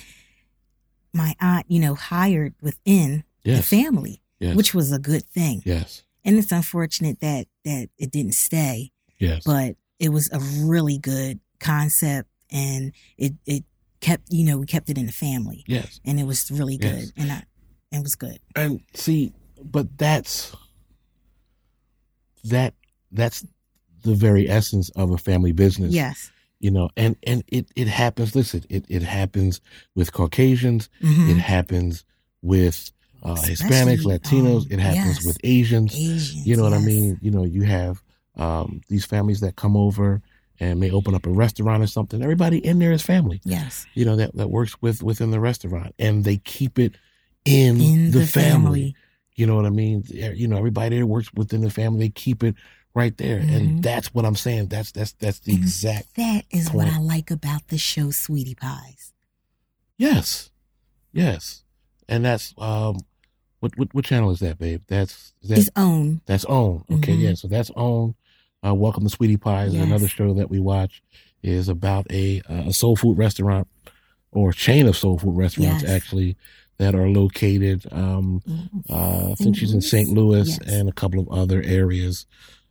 [1.13, 4.57] my aunt, you know, hired within the family, yes.
[4.57, 5.63] which was a good thing.
[5.65, 6.03] yes.
[6.25, 9.45] And it's unfortunate that that it didn't stay yes.
[9.45, 13.65] but it was a really good concept and it it
[14.01, 15.65] kept you know we kept it in the family.
[15.67, 16.01] Yes.
[16.05, 16.99] And it was really good.
[16.99, 17.13] Yes.
[17.17, 17.43] and I,
[17.93, 18.39] it was good.
[18.55, 19.33] And see
[19.65, 20.55] but that's
[22.45, 22.75] that
[23.13, 23.45] that's
[24.03, 25.93] the very essence of a family business.
[25.93, 26.31] Yes.
[26.59, 29.61] You know and and it it happens listen it it happens
[29.95, 30.89] with caucasians.
[31.03, 31.31] Mhm.
[31.31, 32.05] it happens
[32.43, 32.91] with
[33.27, 35.27] uh hispanics latinos um, it happens yes.
[35.27, 35.95] with asians.
[35.95, 37.19] Asians, you know what i mean?
[37.21, 38.03] You know you have
[38.37, 40.23] um these families that come over
[40.59, 42.23] and may open up a restaurant or something.
[42.23, 43.41] Everybody in there is family.
[43.45, 43.87] Yes.
[43.95, 46.95] You know that that works with within the restaurant and they keep it
[47.45, 48.53] in, in the, the, family.
[48.53, 48.97] family,
[49.35, 50.03] you know what i mean?
[50.09, 52.07] You know everybody that works within the family.
[52.07, 52.55] They keep it
[52.95, 53.83] right there and Mhm.
[53.83, 54.69] that's what i'm saying.
[54.69, 58.55] That's that's that's the And exact that is what i like about the show sweetie
[58.55, 59.13] pies.
[59.99, 60.51] Yes,
[61.13, 61.63] yes,
[62.09, 62.97] and that's um,
[63.67, 64.83] what what what channel is that, babe?
[64.89, 66.85] That's that its own that's OWN.
[66.99, 67.21] Okay, Mhm.
[67.21, 67.35] yeah.
[67.35, 68.15] So that's OWN.
[68.65, 69.75] Uh, Welcome to Sweetie Pies.
[69.75, 69.85] Yes.
[69.85, 71.03] Another show that we watch
[71.43, 73.67] is about a a soul food restaurant
[74.33, 75.91] or chain of soul food restaurants Yes.
[75.91, 76.37] actually
[76.79, 77.87] that are located.
[77.91, 78.43] Um,
[78.91, 80.11] uh, I think she's in St.
[80.11, 80.59] Louis Yes.
[80.67, 82.27] and a couple of other areas.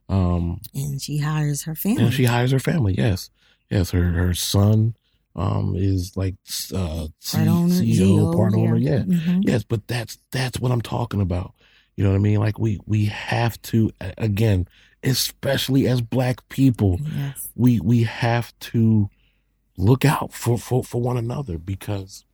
[0.09, 2.93] Um, and she hires her family and she hires her family.
[2.97, 3.29] Yes,
[3.69, 3.91] yes.
[3.91, 4.95] Her her son
[5.35, 6.35] um is like
[6.73, 8.77] uh part owner CEO, part owner.
[8.77, 9.43] Yeah, Mhm.
[9.45, 9.63] yes.
[9.63, 11.53] But that's that's what I'm talking about.
[11.97, 12.39] You know what I mean?
[12.39, 14.67] Like we we have to again,
[15.03, 19.09] especially as black people, yes we we have to
[19.77, 22.25] look out for for, for one another because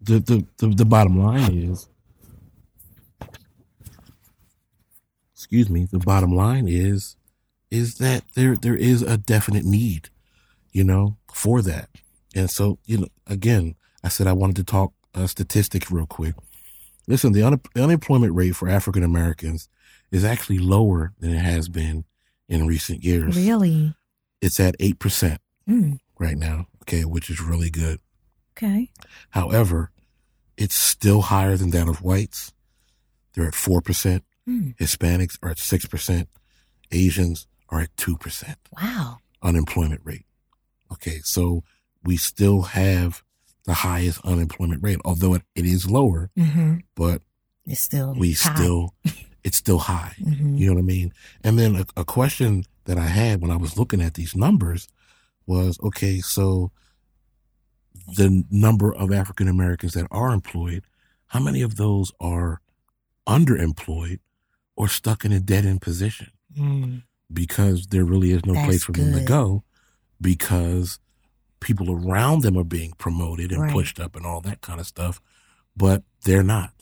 [0.00, 1.88] the, the the the bottom line is
[5.34, 7.16] excuse me the bottom line is
[7.70, 10.08] is that there there is a definite need
[10.76, 11.88] you know for that.
[12.34, 13.64] And so you know again
[14.04, 16.34] i said i wanted to talk uh, statistics real quick.
[17.08, 19.68] Listen the un- unemployment rate for african americans
[20.16, 22.04] is actually lower than it has been
[22.48, 23.36] in recent years.
[23.36, 23.94] Really?
[24.40, 27.98] It's at 8% Mm, right now okay which is really good.
[28.56, 28.90] Okay.
[29.30, 29.90] However
[30.62, 32.52] it's still higher than that of whites.
[33.32, 36.26] They're at 4% Mm, hispanics are at 6%
[36.92, 39.18] asians are at 2% wow.
[39.42, 40.24] unemployment rate.
[40.92, 41.62] Okay, so
[42.04, 43.22] we still have
[43.64, 47.22] the highest unemployment rate, although it, it is lower, hmm but
[47.64, 48.54] it's still we high.
[48.54, 48.94] still,
[49.42, 50.14] it's still high.
[50.20, 50.58] Mhm.
[50.58, 51.12] You know what I mean?
[51.42, 54.86] And then a, a question that I had when I was looking at these numbers
[55.46, 56.70] was okay, so
[58.16, 60.84] the number of African Americans that are employed,
[61.28, 62.60] how many of those are
[63.26, 64.20] underemployed
[64.76, 66.28] or stuck in a dead end position?
[66.56, 69.26] Mm, because there really is no That's place for them to good.
[69.26, 69.64] go
[70.20, 70.98] because
[71.60, 73.72] people around them are being promoted and Right.
[73.72, 75.20] pushed up and all that kind of stuff
[75.76, 76.72] but they're not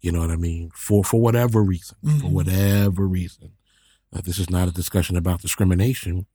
[0.00, 2.32] you know what i mean for for whatever reason for Mhm.
[2.32, 3.52] whatever reason
[4.12, 6.26] uh, this is not a discussion about discrimination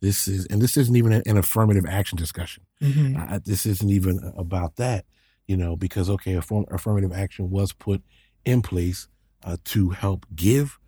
[0.00, 3.16] this is and this isn't even an, affirmative action discussion mhm.
[3.16, 5.06] I, this isn't even about that,
[5.46, 8.02] you know, because okay, affirm, affirmative action was put
[8.44, 9.08] in place
[9.44, 10.78] uh, to help give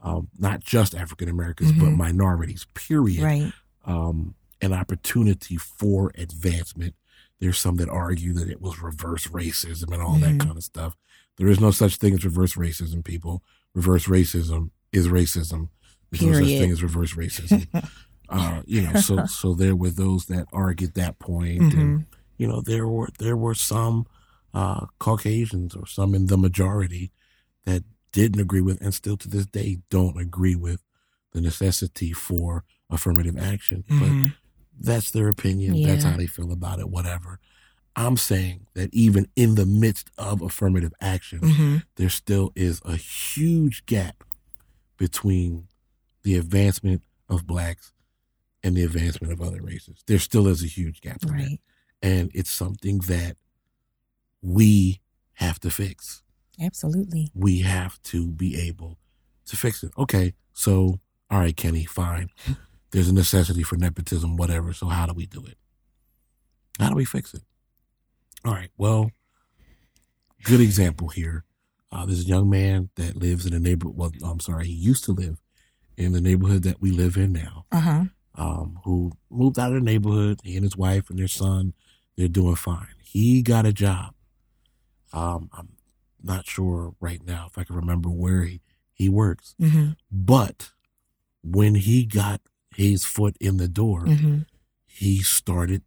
[0.00, 1.96] um, not just African Americans, but Mhm.
[1.96, 3.52] minorities, period, Right.
[3.84, 6.94] um, an opportunity for advancement.
[7.40, 10.40] There's some that argue that it was reverse racism and all that Mhm.
[10.40, 10.96] kind of stuff.
[11.36, 13.42] There is no such thing as reverse racism, people.
[13.74, 15.68] Reverse racism is racism.
[16.10, 17.66] There's no such thing as reverse racism.
[18.28, 22.06] uh, you know, so so there were those that argued that point, and Mhm.
[22.38, 24.06] you know there were there were some
[24.54, 27.10] uh, Caucasians or some in the majority
[27.64, 30.82] that didn't agree with, and still to this day don't agree with
[31.32, 33.82] the necessity for affirmative action.
[33.88, 34.34] But Mhm.
[34.78, 35.82] That's their opinion.
[35.82, 36.88] That's how they feel about it.
[36.90, 37.38] Whatever.
[37.94, 41.84] I'm saying that even in the midst of affirmative action, Mhm.
[41.96, 44.24] there still is a huge gap
[44.96, 45.68] between
[46.22, 47.92] the advancement of blacks
[48.62, 50.02] and the advancement of other races.
[50.06, 51.34] There still is a huge gap in that.
[51.34, 51.60] Right.
[52.00, 53.36] And it's something that
[54.40, 55.00] we
[55.34, 56.22] have to fix.
[56.60, 57.30] Absolutely.
[57.34, 58.98] We have to be able
[59.46, 59.92] to fix it.
[59.98, 62.30] Okay, so, all right, Kenny, fine.
[62.92, 64.72] There's a necessity for nepotism, whatever.
[64.72, 65.56] So, how do we do it?
[66.78, 67.42] How do we fix it?
[68.44, 69.10] All right, well,
[70.44, 71.44] good example here.
[71.90, 73.96] Uh, there's a young man that lives in a neighborhood.
[73.96, 75.38] Well, I'm sorry, he used to live
[75.96, 77.66] in the neighborhood that we live in now.
[77.70, 78.04] Uh huh.
[78.34, 80.40] Um, who moved out of the neighborhood.
[80.42, 81.74] He and his wife and their son,
[82.16, 82.94] they're doing fine.
[83.02, 84.14] He got a job.
[85.12, 85.68] Um, I'm
[86.22, 88.62] not sure right now if I can remember where he,
[88.94, 90.70] he works, hmm but
[91.42, 92.40] when he got
[92.76, 94.38] his foot in the door, hmm
[94.94, 95.82] he started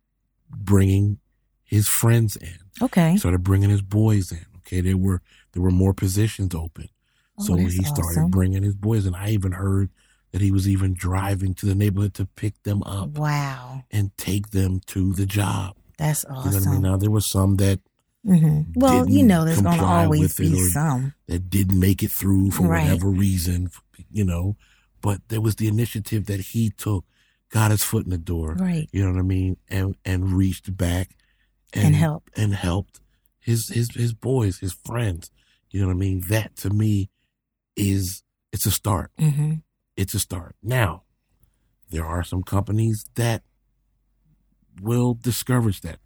[0.49, 1.19] bringing
[1.63, 2.57] his friends in.
[2.81, 3.11] Okay.
[3.11, 4.45] He started bringing his boys in.
[4.57, 5.21] Okay, there were
[5.53, 6.89] there were more positions open,
[7.37, 8.31] Oh, so he started awesome.
[8.31, 9.05] bringing his boys.
[9.05, 9.89] and I even heard
[10.31, 13.83] that he was even driving to the neighborhood to pick them up Wow.
[13.91, 15.75] and take them to the job.
[15.97, 16.45] That's awesome.
[16.45, 16.81] You know what I mean?
[16.81, 17.79] Now there were some that
[18.25, 21.13] hmm Well, you know, there's going to always be some.
[21.27, 22.83] that didn't make it through for Right.
[22.85, 23.69] whatever reason,
[24.11, 24.57] you know.
[25.05, 27.05] But there was the initiative that he took,
[27.51, 28.89] got his foot in the door, Right.
[28.91, 31.15] you know what I mean, and and reached back
[31.73, 33.01] And helped, and helped
[33.39, 35.29] his his his boys, his friends.
[35.69, 36.21] You know what I mean?
[36.29, 37.11] That to me
[37.75, 39.11] is it's a start.
[39.19, 39.55] hmm
[39.95, 40.55] It's a start.
[40.63, 41.03] Now,
[41.91, 43.43] there are some companies that
[44.81, 45.99] will discourage that.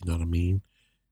[0.00, 0.62] You know what I mean?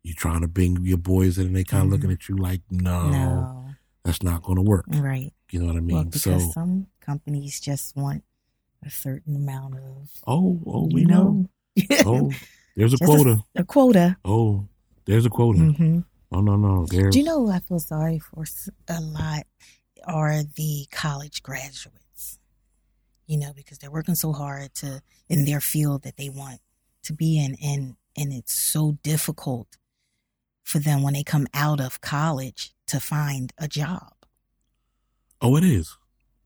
[0.03, 1.92] You're trying to bring your boys in and they kind of Mhm.
[1.92, 3.75] looking at you like, no, No.
[4.05, 4.87] that's not going to work.
[4.88, 5.35] Right.
[5.51, 6.05] You know what I Well, mean?
[6.11, 8.24] because so, some companies just want
[8.84, 11.48] a certain amount of, oh, oh, we know.
[11.78, 12.32] know, Oh,
[12.76, 13.38] there's a Just a- quota.
[13.54, 14.16] a quota.
[14.24, 14.68] Oh,
[15.06, 15.60] there's a quota.
[15.60, 16.00] hmm
[16.32, 16.86] Oh, no, no.
[16.90, 18.44] There's, Do you know who I feel sorry for
[18.88, 19.44] a lot
[20.06, 22.40] are the college graduates?
[23.28, 26.60] You know, because they're working so hard to in their field that they want
[27.04, 29.76] to be in, and and it's so difficult
[30.64, 34.12] for them when they come out of college to find a job.
[35.40, 35.96] oh, it is.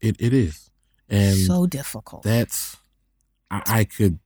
[0.00, 0.70] It It is.
[1.08, 2.22] And so difficult.
[2.22, 2.76] that's,
[3.50, 4.20] I, I could,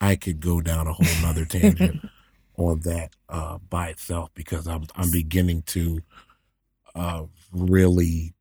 [0.00, 2.00] I could go down a whole nother tangent
[2.56, 6.00] on that uh, by itself because I'm I'm beginning to
[6.94, 8.34] uh, really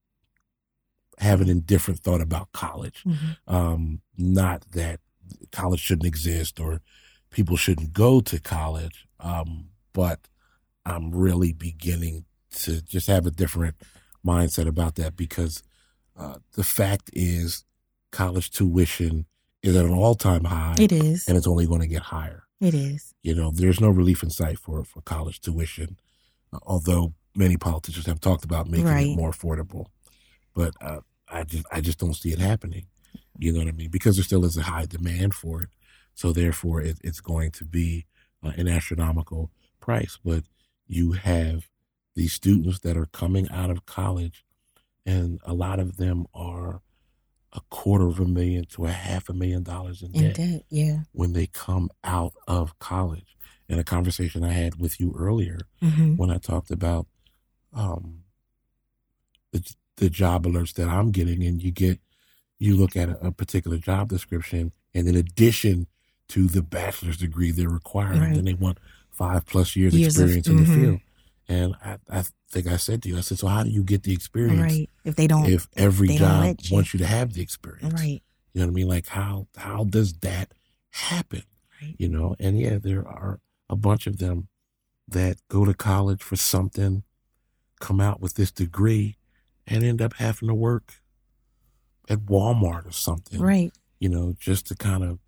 [1.17, 3.04] have an indifferent thought about college.
[3.06, 3.38] Mhm.
[3.48, 5.00] Um, not that
[5.52, 6.82] college shouldn't exist or
[7.30, 10.20] people shouldn't go to college, um, but
[10.86, 13.76] I'm really beginning to just have a different
[14.26, 15.63] mindset about that because
[16.22, 17.64] uh, the fact is
[18.12, 19.26] college tuition
[19.64, 21.28] is at an all time high It is.
[21.28, 22.44] and it's only going to get higher.
[22.60, 23.14] It is.
[23.24, 25.98] You know, there's no relief in sight for for college tuition,
[26.54, 29.08] uh, although many politicians have talked about making Right.
[29.08, 29.86] it more affordable.
[30.54, 31.02] But uh,
[31.38, 32.86] I just I just don't see it happening.
[33.38, 33.90] You know what I mean?
[33.90, 35.70] Because there still is a high demand for it,
[36.14, 38.06] so therefore it, it's going to be
[38.44, 40.20] uh, an astronomical price.
[40.24, 40.44] But
[40.88, 41.68] you have
[42.16, 44.44] these students that are coming out of college,
[45.06, 46.82] and a lot of them are
[47.54, 50.64] a quarter of a million to a half a million dollars in In debt.
[50.70, 51.00] Yeah.
[51.12, 53.36] when they come out of college.
[53.68, 57.08] In a conversation I had with you earlier, hmm when I talked about
[57.74, 58.24] um,
[59.52, 59.64] the
[59.98, 62.00] the job alerts that I'm getting, and you get
[62.60, 65.88] you look at a, a particular job description, and in addition
[66.30, 68.36] to the bachelor's degree they're requiring, Right.
[68.36, 68.78] then they want
[69.10, 70.76] five plus years, Years of- experience in the mhm.
[70.82, 71.00] field.
[71.52, 74.04] And I, I think I said to you, I said, so how do you get
[74.04, 74.90] the experience Right.
[75.04, 75.50] If they don't.
[75.50, 76.74] if every don't job you.
[76.74, 77.94] wants you to have the experience?
[77.94, 78.24] right.
[78.54, 78.88] You know what I mean?
[78.88, 80.54] Like how how does that
[80.92, 81.44] happen?
[81.82, 81.96] Right.
[81.98, 84.48] You know, and yeah, there are a bunch of them
[85.10, 87.04] that go to college for something,
[87.82, 89.18] come out with this degree,
[89.68, 91.02] and end up having to work
[92.10, 93.42] at Walmart or something.
[93.42, 93.74] Right.
[94.00, 95.20] You know, just to kind of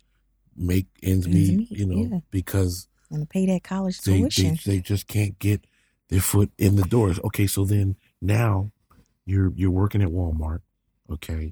[0.56, 2.20] make ends meet, you know, yeah.
[2.30, 4.58] because And to pay that college they, they tuition.
[4.64, 5.66] they just can't get
[6.08, 7.18] their foot in the doors.
[7.24, 8.70] Okay, so then now
[9.24, 10.60] you're you're working at Walmart,
[11.10, 11.50] Okay,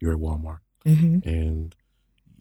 [0.00, 1.26] you're at Walmart, Mm-hmm.
[1.28, 1.74] and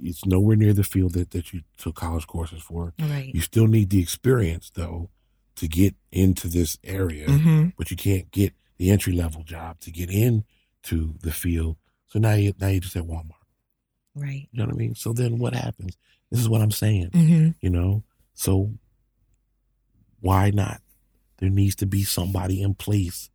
[0.02, 2.94] it's nowhere near the field that, that you took college courses for.
[3.00, 3.32] Right.
[3.34, 5.10] You still need the experience though
[5.56, 7.70] to get into this area, Mm-hmm.
[7.78, 11.78] but you can't get the entry level job to get into the field.
[12.08, 13.32] So now you now you just at Walmart.
[14.16, 14.48] Right.
[14.52, 14.96] You know what I mean?
[14.96, 15.96] So then what happens?
[16.32, 17.12] This is what I'm saying.
[17.12, 17.50] Mm-hmm.
[17.62, 18.72] You know, so
[20.20, 20.82] why not?
[21.44, 23.30] There needs to be somebody in place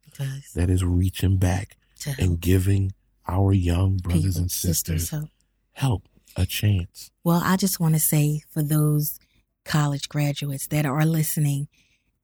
[0.54, 1.76] that is reaching back
[2.18, 2.92] and giving
[3.28, 5.28] our young brothers people, and sisters help.
[5.72, 7.10] help, a chance.
[7.22, 9.20] Well, I just want to say for those
[9.66, 11.68] college graduates that are listening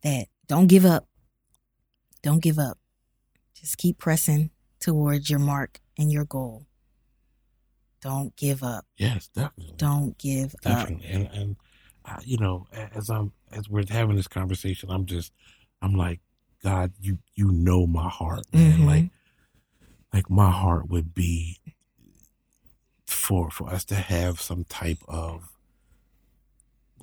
[0.03, 1.07] that don't give up.
[2.23, 2.79] Don't give up.
[3.53, 4.49] Just keep pressing
[4.81, 6.65] towards your mark and your goal.
[8.01, 8.87] Don't give up.
[8.97, 9.75] Yes, definitely.
[9.77, 10.87] Don't give up.
[10.87, 11.09] definitely.
[11.11, 11.57] And and
[12.07, 15.31] uh, you know, as I'm as we're having this conversation, I'm just
[15.85, 16.21] I'm like,
[16.63, 18.79] God, you you know my heart, man.
[18.81, 18.87] Mhm.
[18.87, 19.11] Like
[20.13, 21.59] like my heart would be
[23.07, 25.49] for for us to have some type of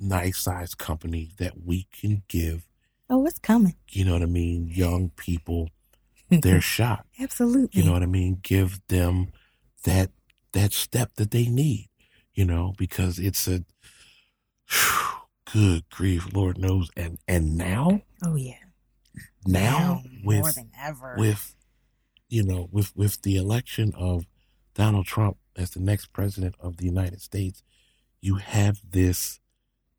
[0.00, 2.66] nice sized company that we can give,
[3.08, 3.76] Oh, it's coming.
[3.90, 5.70] you know what I mean, young people
[6.28, 7.06] their shot.
[7.20, 7.80] Absolutely.
[7.80, 8.38] You know what I mean?
[8.42, 9.28] Give them
[9.84, 10.10] that
[10.52, 11.88] that step that they need,
[12.34, 13.64] you know, because it's a
[15.52, 16.90] good grief, Lord knows.
[16.96, 18.54] And and now, oh yeah.
[19.46, 21.16] Now, more with than ever.
[21.18, 21.54] with
[22.28, 24.24] you know, with with the election of
[24.74, 27.62] Donald Trump as the next president of the United States,
[28.20, 29.38] you have this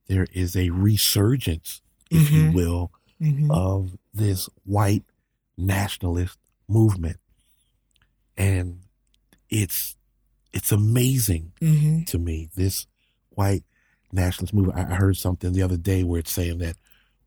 [0.07, 2.53] there is a resurgence, if you Mhm.
[2.53, 3.49] will, Mhm.
[3.51, 5.05] of this white
[5.57, 7.17] nationalist movement.
[8.37, 8.79] And
[9.49, 9.95] it's
[10.51, 12.05] it's amazing Mhm.
[12.07, 12.85] to me, this
[13.29, 13.63] white
[14.11, 14.77] nationalist movement.
[14.77, 16.77] I I heard something the other day where it's saying that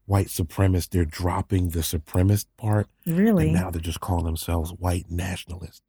[0.06, 3.46] white supremacists, they're dropping the supremacist part Really?
[3.46, 5.82] and now they're just calling themselves white nationalists.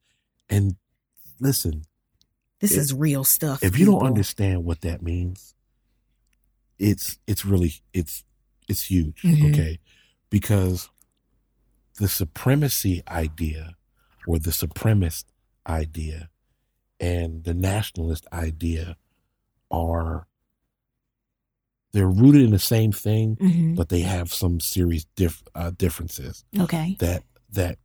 [0.49, 0.75] And
[1.39, 1.85] listen,
[2.59, 3.63] this if- is real stuff.
[3.63, 5.53] if you don't understand what that means,
[6.79, 8.23] it's it's really it's
[8.67, 9.51] it's huge, Mhm.
[9.53, 9.79] okay?
[10.29, 10.89] Because
[11.99, 13.75] the supremacy idea
[14.27, 15.25] or the supremacist
[15.67, 16.29] idea
[16.99, 18.97] and the nationalist idea
[19.71, 20.27] are
[21.97, 23.75] they're rooted in the same thing, Mhm.
[23.75, 26.95] but they have some serious diff, uh, differences Okay.
[26.99, 27.79] that that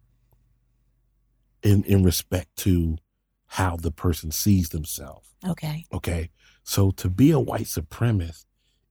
[1.63, 2.99] in in respect to
[3.47, 5.29] how the person sees themselves.
[5.47, 5.87] Okay.
[5.93, 6.29] Okay.
[6.63, 8.45] So to be a white supremacist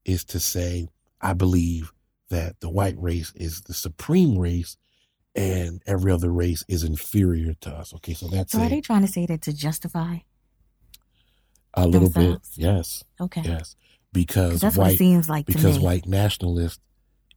[0.05, 0.87] is to say,
[1.21, 1.91] I believe
[2.29, 4.75] that the white race is the supreme race
[5.35, 7.93] and every other race is inferior to us.
[7.93, 8.13] Okay.
[8.13, 10.17] So that's So are they trying to say that to justify?
[11.73, 12.39] a little bit.
[12.55, 13.03] Yes.
[13.19, 13.41] Okay.
[13.45, 13.75] Yes.
[14.13, 16.81] 'Cause Because that's what it white, seems like to because white nationalist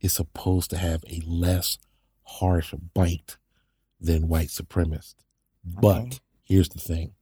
[0.00, 1.78] is supposed to have a less
[2.24, 3.36] harsh bite
[4.00, 5.14] than white supremacist.
[5.64, 6.18] But Okay.
[6.42, 7.14] here's the thing.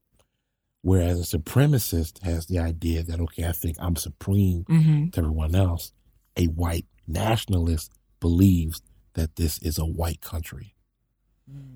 [0.80, 5.54] Whereas a supremacist has the idea that, okay, I think I'm supreme hmm to everyone
[5.54, 5.92] else,
[6.36, 8.80] a white nationalist believes
[9.14, 10.74] that this is a white country.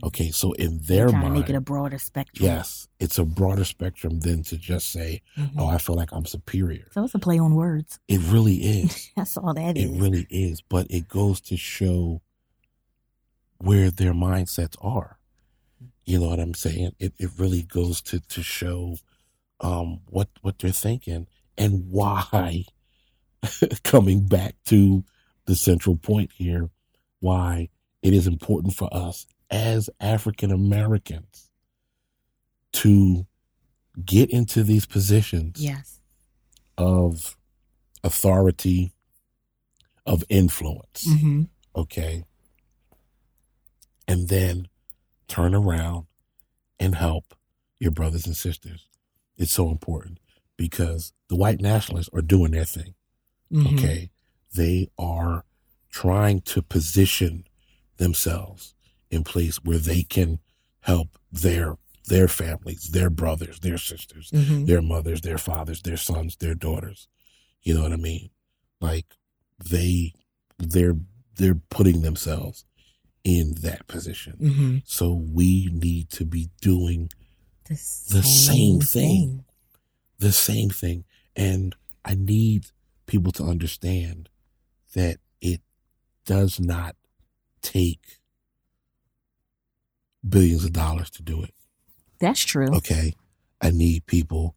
[0.04, 2.44] Okay, so in their trying mind, to make it a broader spectrum.
[2.46, 5.52] yes, it's a broader spectrum than to just say, Mhm.
[5.58, 6.86] oh, I feel like I'm superior.
[6.92, 7.98] So it's a play on words.
[8.08, 9.10] It really is.
[9.16, 9.98] That's all that it is.
[10.00, 10.60] really is.
[10.62, 12.22] But it goes to show
[13.58, 15.18] where their mindsets are.
[16.04, 16.92] You know what I'm saying?
[16.98, 18.96] It it really goes to to show
[19.60, 21.26] um what what they're thinking
[21.58, 22.64] and why
[23.82, 25.04] coming back to
[25.46, 26.70] the central point here,
[27.20, 27.68] why
[28.02, 31.50] it is important for us as African Americans
[32.72, 33.26] to
[34.04, 36.00] get into these positions yes.
[36.76, 37.36] of
[38.04, 38.92] authority,
[40.04, 41.42] of influence hmm
[41.74, 42.24] okay?
[44.08, 44.68] And then
[45.28, 46.06] turn around
[46.80, 47.34] and help
[47.78, 48.88] your brothers and sisters.
[49.36, 50.18] It's so important
[50.56, 52.94] because the white nationalists are doing their thing,
[53.52, 53.76] Mm-hmm.
[53.76, 54.10] okay?
[54.54, 55.44] They are
[55.90, 57.44] trying to position
[57.98, 58.74] themselves
[59.10, 60.38] in place where they can
[60.80, 61.76] help their
[62.08, 67.08] their families, their brothers, their sisters, hmm their mothers, their fathers, their sons, their daughters.
[67.62, 68.30] You know what I mean?
[68.80, 69.06] Like
[69.58, 70.12] they
[70.58, 70.96] they're
[71.36, 72.64] they're putting themselves
[73.24, 74.34] in that position.
[74.34, 77.10] hmm So we need to be doing
[77.64, 79.44] The, The same thing.
[80.18, 81.04] the same thing.
[81.34, 82.66] And I need
[83.06, 84.28] people to understand
[84.94, 85.60] that it
[86.24, 86.94] does not
[87.62, 88.18] take
[90.28, 91.54] billions of dollars to do it.
[92.18, 92.68] That's true.
[92.76, 93.14] Okay.
[93.60, 94.54] I need people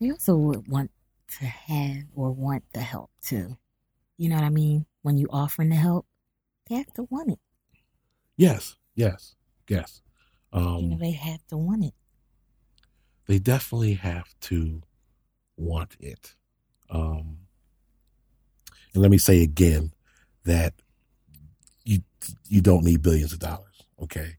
[0.00, 0.90] They also would want
[1.38, 3.56] to have or want the help too.
[4.18, 4.86] You know what I mean?
[5.02, 6.06] When you offering the help,
[6.68, 7.38] they have to want it.
[8.36, 9.34] Yes, yes,
[9.68, 10.02] yes.
[10.52, 11.94] you know, Um, they have to want it.
[13.26, 14.82] they definitely have to
[15.56, 16.34] want it.
[16.90, 17.38] Um,
[18.92, 19.92] and let me say again
[20.44, 20.74] that
[21.84, 22.00] you
[22.48, 23.71] you don't need billions of dollars.
[24.02, 24.36] Okay,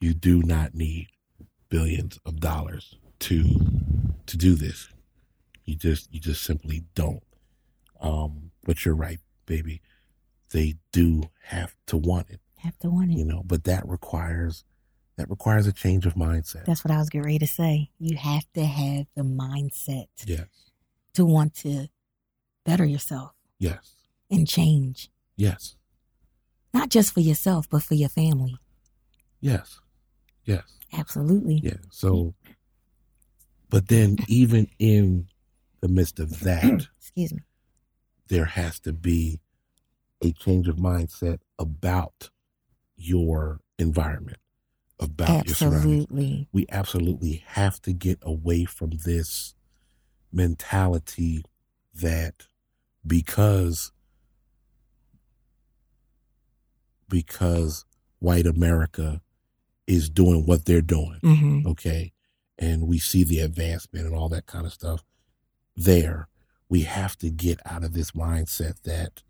[0.00, 1.08] you do not need
[1.68, 3.42] billions of dollars to
[4.26, 4.88] to do this.
[5.64, 7.22] You just you just simply don't.
[8.00, 9.80] Um, but you're right, baby.
[10.50, 13.14] They do have to want it, Have to want it.
[13.18, 13.42] you know.
[13.44, 14.64] But that requires
[15.16, 16.64] that requires a change of mindset.
[16.64, 17.90] That's what I was getting ready to say.
[17.98, 20.46] You have to have the mindset yes,
[21.14, 21.88] to want to
[22.64, 23.94] better yourself yes,
[24.30, 25.76] and change, yes,
[26.74, 28.56] not just for yourself, but for your family.
[29.42, 29.80] Yes,
[30.44, 30.62] yes.
[30.94, 31.60] Absolutely.
[31.62, 31.74] Yeah.
[31.90, 32.34] So,
[33.68, 35.28] but then even in
[35.80, 36.64] the midst of that,
[36.98, 37.40] Excuse me.
[38.28, 39.40] there has to be
[40.22, 42.30] a change of mindset about
[42.96, 44.38] your environment,
[45.00, 46.04] about your surroundings.
[46.04, 46.48] Absolutely.
[46.52, 49.54] We absolutely have to get away from this
[50.32, 51.44] mentality
[51.94, 52.46] that
[53.06, 53.92] because
[57.08, 57.84] because
[58.20, 59.20] white America
[59.86, 62.12] is doing what they're doing hmm okay
[62.58, 65.02] and we see the advancement and all that kind of stuff
[65.76, 66.28] there
[66.68, 69.22] we have to get out of this mindset that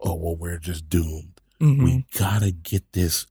[0.00, 3.26] oh well we're just doomed hmm we gotta get this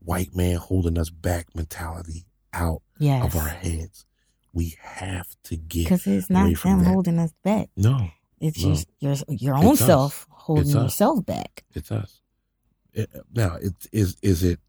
[0.00, 3.24] white man holding us back mentality out yes.
[3.24, 4.04] of our heads
[4.52, 6.86] we have to get Because it's not them that.
[6.92, 7.70] holding us back.
[7.76, 8.08] no
[8.40, 8.68] It's No.
[8.74, 9.86] just your your own It's us.
[9.86, 11.64] self holding yourself back.
[11.74, 12.20] it's us
[12.92, 14.60] It- now it is is it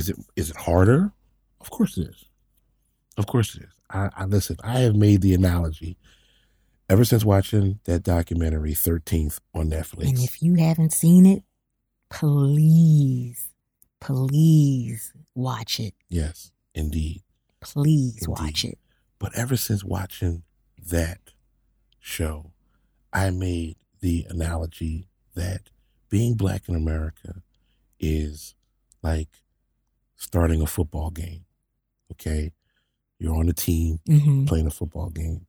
[0.00, 1.12] is it is it harder
[1.60, 2.24] of course it is
[3.20, 5.96] of course it is I, I listen i have made the analogy
[6.88, 11.42] ever since watching that documentary 13th on netflix And if you haven't seen it,
[12.10, 13.50] please,
[14.00, 15.94] please watch it.
[16.08, 17.22] yes indeed
[17.62, 18.28] Please Indeed.
[18.28, 18.78] watch it.
[19.18, 20.42] but ever since watching
[20.96, 21.20] that
[21.98, 22.52] show
[23.12, 25.62] i made the analogy that
[26.08, 27.42] being black in america
[27.98, 28.54] is
[29.02, 29.28] like
[30.20, 31.44] starting a football game
[32.12, 32.52] okay?
[33.18, 35.46] You're on a team hmm playing a football game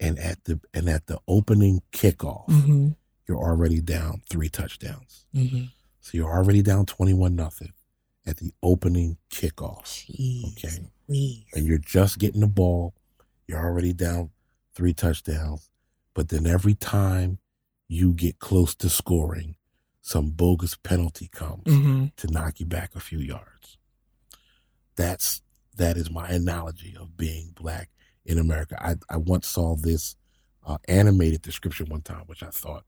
[0.00, 2.88] and at the and at the opening kickoff hmm
[3.26, 5.24] you're already down three touchdowns.
[5.34, 5.64] Hmm
[6.00, 7.72] so you're already down 21 nothing
[8.26, 10.84] at the opening kickoff Jeez, Okay.
[11.06, 11.44] please.
[11.54, 12.94] and you're just getting the ball.
[13.46, 14.30] You're already down
[14.74, 15.70] three touchdowns.
[16.14, 17.38] But then every time
[17.88, 19.56] you get close to scoring
[20.02, 23.77] some bogus penalty comes hmm to knock you back a few yards.
[24.98, 25.42] That's
[25.76, 27.88] that is my analogy of being black
[28.26, 28.76] in America.
[28.84, 30.16] I, I once saw this
[30.66, 32.84] uh, animated description one time, which I thought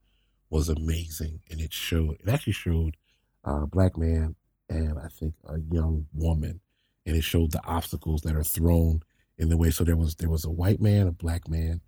[0.51, 2.97] was amazing, and it showed it actually showed
[3.45, 4.35] a black man
[4.69, 6.61] and I think a young woman,
[7.07, 9.03] and it showed the obstacles that are thrown
[9.39, 9.71] in the way.
[9.71, 11.81] So there was there was a white man, a black man,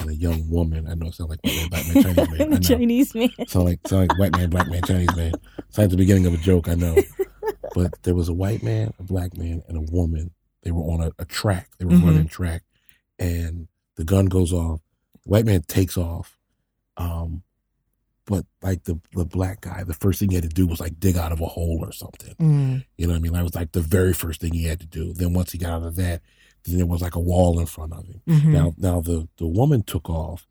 [0.00, 0.88] and a young woman.
[0.88, 2.62] I know it sounds like white man, black man, Chinese man.
[2.62, 3.46] Chinese man.
[3.46, 5.32] Sound like sound like white man, black man, Chinese man.
[5.68, 6.96] Sounds like the beginning of a joke, I know.
[7.76, 10.30] But there was a white man, a black man, and a woman.
[10.62, 11.68] They were on a, a track.
[11.78, 12.04] They were Mhm.
[12.04, 12.62] running track,
[13.18, 14.80] and the gun goes off.
[15.24, 16.38] The white man takes off,
[16.96, 17.42] um,
[18.24, 20.98] but like the the black guy, the first thing he had to do was like
[20.98, 22.34] dig out of a hole or something.
[22.40, 22.84] Mm.
[22.96, 23.32] You know what I mean?
[23.34, 25.12] That was like the very first thing he had to do.
[25.12, 26.22] Then once he got out of that,
[26.64, 28.22] then there was like a wall in front of him.
[28.26, 28.52] Mhm.
[28.52, 30.48] Now, now the the woman took off.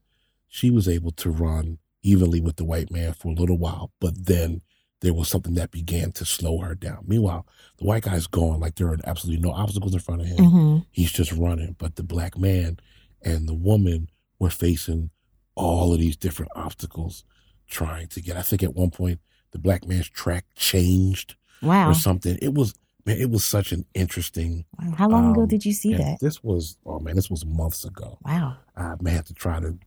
[0.47, 4.25] She was able to run evenly with the white man for a little while, but
[4.27, 4.61] then
[5.01, 7.03] there was something that began to slow her down.
[7.05, 7.45] Meanwhile,
[7.77, 10.37] the white guy's gone like there are absolutely no obstacles in front of him.
[10.37, 10.85] Mhm.
[10.91, 11.75] He's just running.
[11.77, 12.77] But the black man
[13.21, 15.09] and the woman were facing
[15.55, 17.23] all of these different obstacles,
[17.67, 18.37] trying to get.
[18.37, 19.19] I think at one point
[19.51, 21.89] the black man's track changed Wow.
[21.89, 22.37] or something.
[22.41, 22.73] It was
[23.05, 24.65] man, it was such an interesting.
[24.95, 26.19] How long ago um, did you see that?
[26.19, 28.17] This was oh man, this was months ago.
[28.25, 28.57] Wow.
[28.75, 29.77] I may have to try to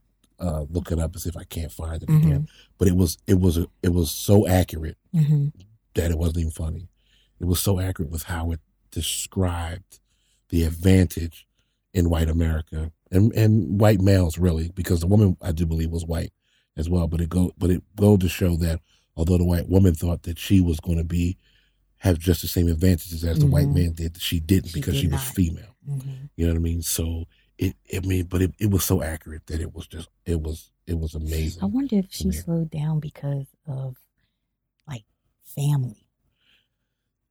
[0.41, 2.23] uh, look it up and see if I can't find it Mhm.
[2.25, 2.49] again.
[2.79, 5.49] But it was it was it was so accurate hmm
[5.95, 6.89] that it wasn't even funny.
[7.41, 8.61] It was so accurate with how it
[8.91, 10.01] described
[10.51, 11.47] the advantage
[11.93, 16.05] in white America and and white males really, because the woman I do believe was
[16.05, 16.33] white
[16.77, 17.09] as well.
[17.09, 18.81] But it go but it go to show that
[19.17, 21.37] although the white woman thought that she was going to be
[22.03, 23.75] have just the same advantages as the white Mhm.
[23.75, 25.35] man did, that she didn't She because did she was not.
[25.35, 25.75] female.
[25.85, 25.99] hmm
[26.37, 26.83] You know what I mean?
[26.83, 27.25] So
[27.59, 30.71] it, I mean, but it, it was so accurate that it was just, it was,
[30.87, 31.63] it was amazing.
[31.63, 33.97] I wonder if she slowed down because of
[34.87, 35.05] like
[35.45, 36.07] family.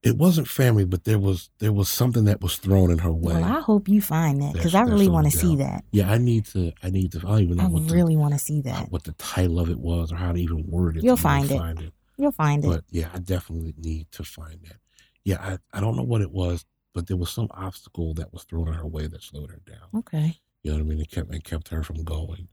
[0.04, 3.34] It wasn't family, but there was, there was something that was thrown in her way.
[3.34, 5.84] Well, I hope you find that because I really want to see that.
[5.92, 8.34] yeah, I need to, I need to, I don't even know I what really want
[8.34, 8.92] to see that.
[8.92, 11.04] what the title of it was or how to even word it.
[11.04, 11.58] You'll find it.
[11.58, 11.94] Find it.
[12.18, 12.68] You'll find it.
[12.68, 14.78] But yeah, I definitely need to find that.
[15.24, 16.66] Yeah, I, I don't know what it was,
[16.98, 19.88] but there was some obstacle that was thrown in her way that slowed her down.
[20.00, 20.40] Okay.
[20.64, 21.00] You know what I mean?
[21.00, 22.48] It kept it kept her from going.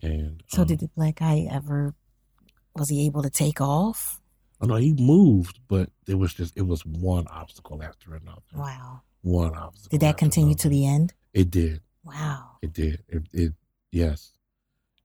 [0.00, 1.96] And So um, did the black guy ever?
[2.76, 4.20] Was he able to take off?
[4.60, 8.40] I know he moved, but there was just it was one obstacle after another.
[8.54, 9.00] Wow.
[9.22, 9.98] One obstacle.
[9.98, 11.12] Did that continue to the end?
[11.34, 11.80] It did.
[12.04, 12.50] Wow.
[12.62, 13.02] It did.
[13.08, 13.52] It, it
[13.90, 14.32] yes.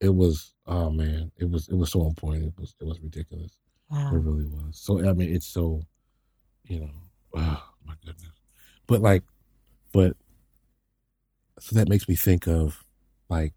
[0.01, 1.31] It was oh man.
[1.37, 2.45] It was it was so important.
[2.45, 3.57] It was it was ridiculous.
[3.89, 4.11] Wow.
[4.13, 4.77] It really was.
[4.77, 5.81] So I mean it's so
[6.65, 6.91] you know,
[7.33, 8.42] oh my goodness.
[8.87, 9.23] But like
[9.91, 10.15] but
[11.59, 12.83] so that makes me think of
[13.29, 13.53] like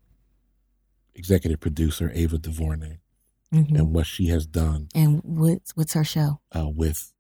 [1.15, 2.99] executive producer Ava DuVernay
[3.51, 6.41] hmm and what she has done And what's what's her show?
[6.55, 7.13] uh, with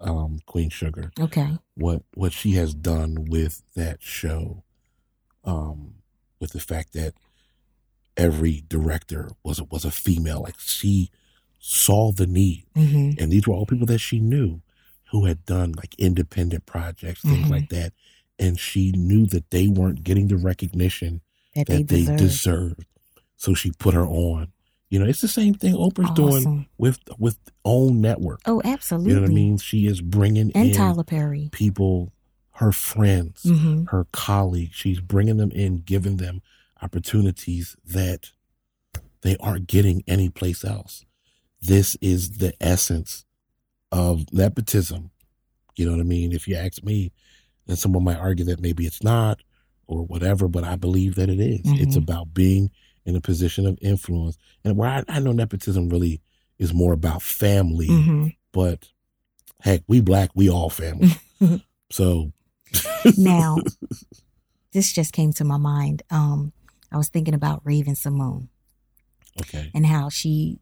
[0.00, 1.10] um, Queen Sugar.
[1.18, 1.58] Okay.
[1.74, 4.62] What what she has done with that show,
[5.44, 5.94] um,
[6.40, 7.14] with the fact that
[8.16, 11.10] every director was a, was a female, like she
[11.58, 14.60] saw the need, hmm and these were all people that she knew
[15.10, 17.50] who had done like independent projects, things Mhm.
[17.50, 17.92] like that,
[18.38, 21.20] and she knew that they weren't getting the recognition
[21.54, 22.16] That they that they deserve.
[22.18, 22.84] deserved.
[23.36, 24.52] So she put her on.
[24.90, 28.40] You know, it's the same thing Oprah's doing with with OWN network.
[28.46, 29.10] Oh, absolutely.
[29.10, 29.58] You know what I mean?
[29.58, 31.48] She is bringing And in Tyler Perry.
[31.52, 32.12] people,
[32.52, 34.74] her friends, hmm her colleagues.
[34.76, 36.42] She's bringing them in, giving them
[36.82, 38.30] opportunities that
[39.22, 41.04] they aren't getting anyplace else.
[41.60, 43.24] This is the essence
[43.92, 45.10] of nepotism.
[45.76, 46.32] You know what I mean?
[46.32, 47.12] If you ask me,
[47.66, 49.40] then someone might argue that maybe it's not
[49.86, 51.60] or whatever, but I believe that it is.
[51.64, 52.02] It's Mhm.
[52.02, 52.70] about being
[53.04, 54.36] in a position of influence.
[54.64, 56.20] And where I, I know nepotism really
[56.58, 58.88] is more about family hmm but
[59.60, 61.12] heck, we black, we all family.
[61.90, 62.32] so
[63.16, 63.62] Now,
[64.72, 66.02] this just came to my mind.
[66.10, 66.52] Um,
[66.90, 68.48] I was thinking about Raven-Symoné
[69.40, 70.60] okay, and how she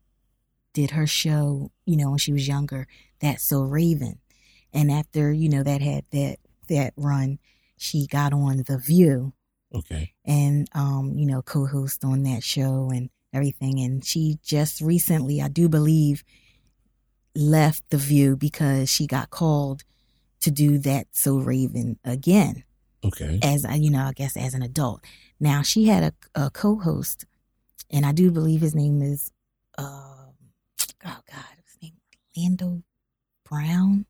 [0.74, 2.86] did her show, you know, when she was younger.
[3.20, 4.18] That's so Raven,
[4.72, 6.38] and after you know that had that
[6.68, 7.38] that run,
[7.76, 9.32] she got on The View.
[9.74, 13.80] Okay, and um, you know, co-host on that show and everything.
[13.80, 16.24] And she just recently, I do believe,
[17.34, 19.84] left the view because she got called
[20.40, 22.64] to do that so Raven again.
[23.04, 25.04] Okay, as I, you know, I guess as an adult.
[25.38, 26.02] Now she had
[26.34, 27.26] a, a co-host,
[27.90, 29.30] and I do believe his name is,
[29.78, 30.32] uh, oh
[31.04, 31.92] God, his name?
[32.36, 32.82] Lando
[33.48, 34.06] Brown.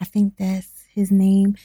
[0.00, 1.56] I think that's his name.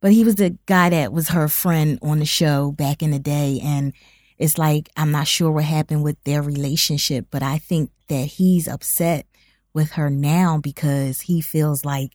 [0.00, 3.18] But he was the guy that was her friend on the show back in the
[3.18, 3.92] day, and
[4.38, 8.68] it's like I'm not sure what happened with their relationship, but I think that he's
[8.68, 9.26] upset
[9.72, 12.12] with her now because he feels like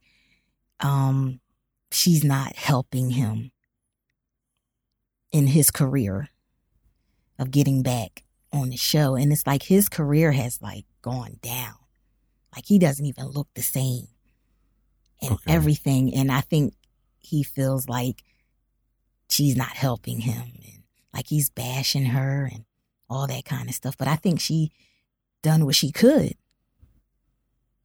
[0.80, 1.40] um
[1.92, 3.52] she's not helping him
[5.32, 6.30] in his career
[7.40, 8.24] of getting back
[8.54, 9.16] on the show.
[9.16, 11.76] And it's like his career has like gone down.
[12.56, 14.08] Like he doesn't even look the same
[15.22, 15.54] and Okay.
[15.54, 16.14] everything.
[16.14, 16.74] And I think
[17.20, 18.24] he feels like
[19.30, 22.66] she's not helping him and like he's bashing her and
[23.10, 23.98] all that kind of stuff.
[23.98, 24.72] But I think she
[25.42, 26.36] done what she could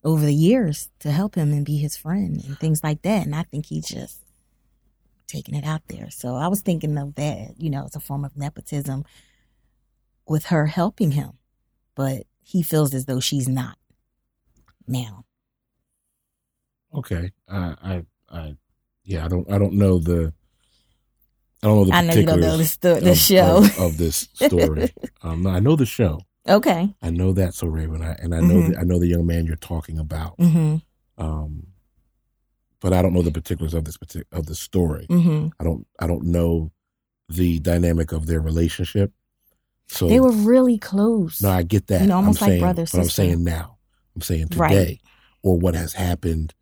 [0.05, 3.27] over the years to help him and be his friend and things like that.
[3.27, 4.21] And I think he's just
[5.27, 6.11] taking it out there.
[6.11, 9.05] So I was thinking of that, you know, as a form of nepotism
[10.29, 11.33] with her helping him.
[11.95, 13.77] But he feels as though she's not
[14.87, 15.25] now.
[16.97, 17.31] Okay.
[17.49, 18.57] I, I, I,
[19.05, 20.33] yeah, I don't, I don't know the,
[21.63, 23.57] I don't know the I know you don't know the, particulars sto- the of- show.
[23.59, 24.93] of, of this story.
[25.23, 26.21] um, no, I know the show.
[26.49, 26.95] okay.
[27.03, 27.55] I know that.
[27.55, 28.73] So Raven, I, and I know, Mhm.
[28.75, 30.37] the, I know the young man you're talking about.
[30.39, 30.77] Mm-hmm.
[31.25, 31.69] Um,
[32.81, 35.07] but I don't know the particulars of this particular of the story.
[35.09, 35.49] Mm-hmm.
[35.59, 36.71] I don't, I don't know
[37.29, 39.13] the dynamic of their relationship.
[39.89, 41.41] So They were really close.
[41.43, 42.03] No, I get that.
[42.03, 43.79] You know, almost I'm like saying, brother, But I'm saying now.
[44.15, 45.01] I'm saying today, Right.
[45.43, 46.55] or what has happened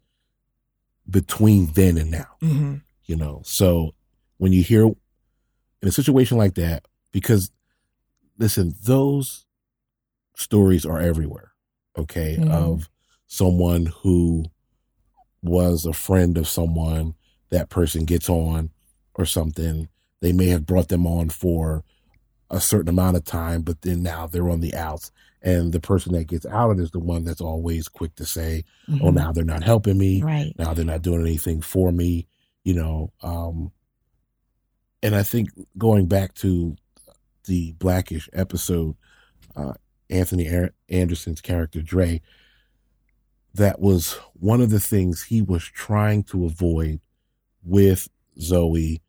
[1.09, 2.37] between then and now.
[2.43, 2.75] mm-hmm.
[3.07, 3.95] You know, so
[4.39, 7.51] when you hear in a situation like that, because
[8.39, 9.45] listen, those
[10.37, 11.53] stories are everywhere.
[11.97, 12.51] Okay, Mhm.
[12.51, 12.89] of
[13.27, 14.47] someone who
[15.43, 17.15] was a friend of someone,
[17.51, 18.71] that person gets on
[19.15, 19.89] or something.
[20.21, 21.85] They may have brought them on for
[22.51, 25.13] a certain amount of time, but then now they're on the outs.
[25.45, 28.65] And the person that gets outed is the one that's always quick to say,
[29.03, 30.19] oh, now they're not helping me.
[30.21, 30.27] Mm-hmm.
[30.27, 30.53] Right.
[30.59, 32.27] Now they're not doing anything for me,
[32.65, 33.13] you know.
[33.23, 33.71] Um,
[35.03, 36.77] and I think going back to
[37.47, 38.97] the Blackish episode,
[39.55, 39.75] uh,
[40.09, 42.23] Anthony Ar- Anderson's character Dre,
[43.53, 47.01] that was one of the things he was trying to avoid
[47.63, 48.09] with
[48.41, 49.03] Zoe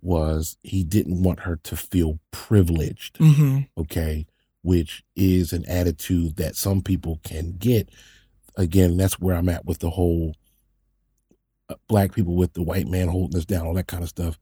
[0.00, 3.58] was he didn't want her to feel privileged Mm-hmm.
[3.76, 4.26] okay,
[4.62, 7.88] which is an attitude that some people can get.
[8.56, 10.34] Again, that's where I'm at with the whole
[11.68, 14.38] uh, black people with the white man holding us down, all that kind of stuff.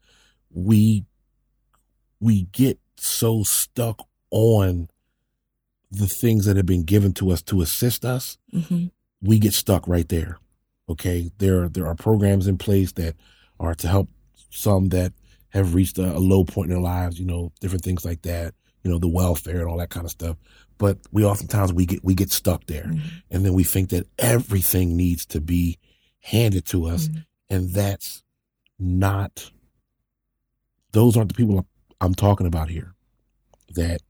[0.51, 1.05] We
[2.21, 4.89] we get so stuck on
[5.91, 8.87] the things that have been given to us to assist us, hmm
[9.21, 10.39] we get stuck right there.
[10.89, 13.17] Okay, there there are programs in place that
[13.59, 14.09] are to help
[14.51, 15.13] some that
[15.51, 17.19] have reached a, a low point in their lives.
[17.19, 18.55] You know, different things like that.
[18.85, 20.37] You know, the welfare and all that kind of stuff.
[20.79, 23.01] But we oftentimes we get we get stuck there, Mhm.
[23.31, 25.79] and then we think that everything needs to be
[26.21, 27.25] handed to us, Mhm.
[27.51, 28.23] and that's
[28.79, 29.51] not.
[30.93, 31.67] Those aren't the people I'm,
[32.01, 32.95] I'm talking about here
[33.75, 34.01] that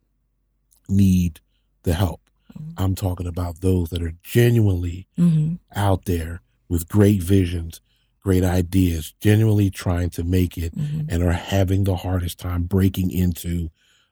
[0.89, 1.41] need
[1.83, 2.21] the help.
[2.59, 2.73] Mhm.
[2.77, 7.81] I'm talking about those that are genuinely hmm out there with great visions,
[8.21, 13.11] great ideas, genuinely trying to make it, hmm and are having the hardest time breaking
[13.11, 13.71] into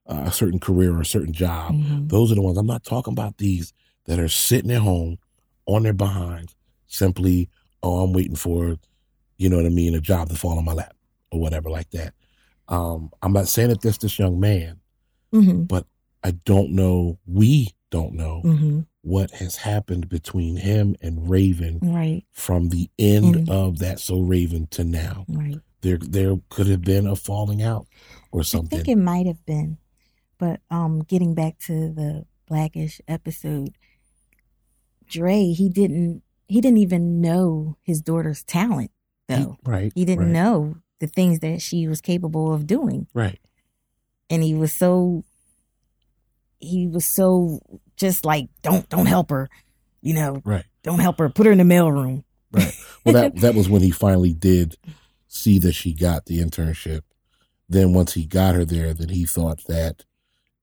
[0.08, 1.74] uh, a certain career or a certain job.
[1.74, 2.58] hmm Those are the ones.
[2.58, 3.72] I'm not talking about these
[4.06, 5.18] that are sitting at home
[5.66, 6.54] on their behinds,
[6.86, 7.48] simply,
[7.82, 8.76] oh, I'm waiting for,
[9.36, 10.94] you know what I mean, a job to fall on my lap
[11.32, 12.14] or whatever like that.
[12.68, 14.80] Um, I'm not saying that this this young man.
[15.32, 15.64] hmm
[16.24, 17.18] I don't know.
[17.26, 22.24] We don't know hmm what has happened between him and Raven Right.
[22.32, 25.24] from the end And- of that so Raven to now.
[25.28, 25.58] Right.
[25.82, 27.86] There there could have been a falling out
[28.32, 28.80] or something.
[28.80, 29.78] I think it might have been,
[30.38, 33.74] but um, getting back to the Blackish episode,
[35.08, 38.90] Dre he didn't he didn't even know his daughter's talent
[39.28, 39.56] though.
[39.64, 39.92] right.
[39.94, 43.38] He didn't right, know the things that she was capable of doing, Right.
[44.30, 45.24] and he was so
[46.58, 47.60] he was so
[47.96, 49.48] just like don't don't help her,
[50.00, 50.64] you know, Right.
[50.82, 52.24] don't help her, put her in the mailroom.
[52.52, 52.72] Right.
[53.04, 54.76] Well that that was when he finally did
[55.28, 57.02] see that she got the internship.
[57.68, 60.04] Then once he got her there, then he thought that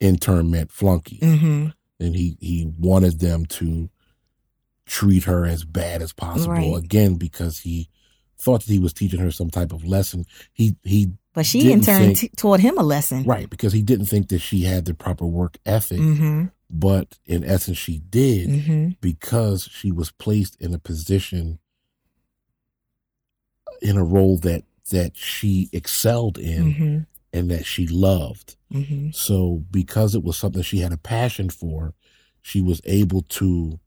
[0.04, 1.18] intern meant flunky.
[1.20, 1.68] Mm-hmm.
[2.00, 3.90] and he he wanted them to
[4.86, 6.84] treat her as bad as possible Right.
[6.84, 7.90] again because he
[8.38, 11.80] thought that he was teaching her some type of lesson he he But she in
[11.82, 13.24] turn think- t- taught him a lesson.
[13.24, 16.46] right because he didn't think that she had the proper work ethic Mm-hmm.
[16.70, 18.90] but in essence she did Mm-hmm.
[19.00, 21.60] because she was placed in a position
[23.82, 26.98] in a role that that she excelled in Mm-hmm.
[27.34, 29.10] And that she loved Mm-hmm.
[29.12, 31.94] So because it was something she had a passion for,
[32.42, 33.80] she was able to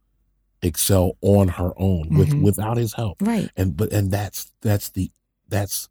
[0.63, 2.43] excel on her own with Mhm.
[2.43, 3.21] without his help.
[3.21, 3.51] Right.
[3.57, 5.11] And but and that's that's the
[5.49, 5.89] that's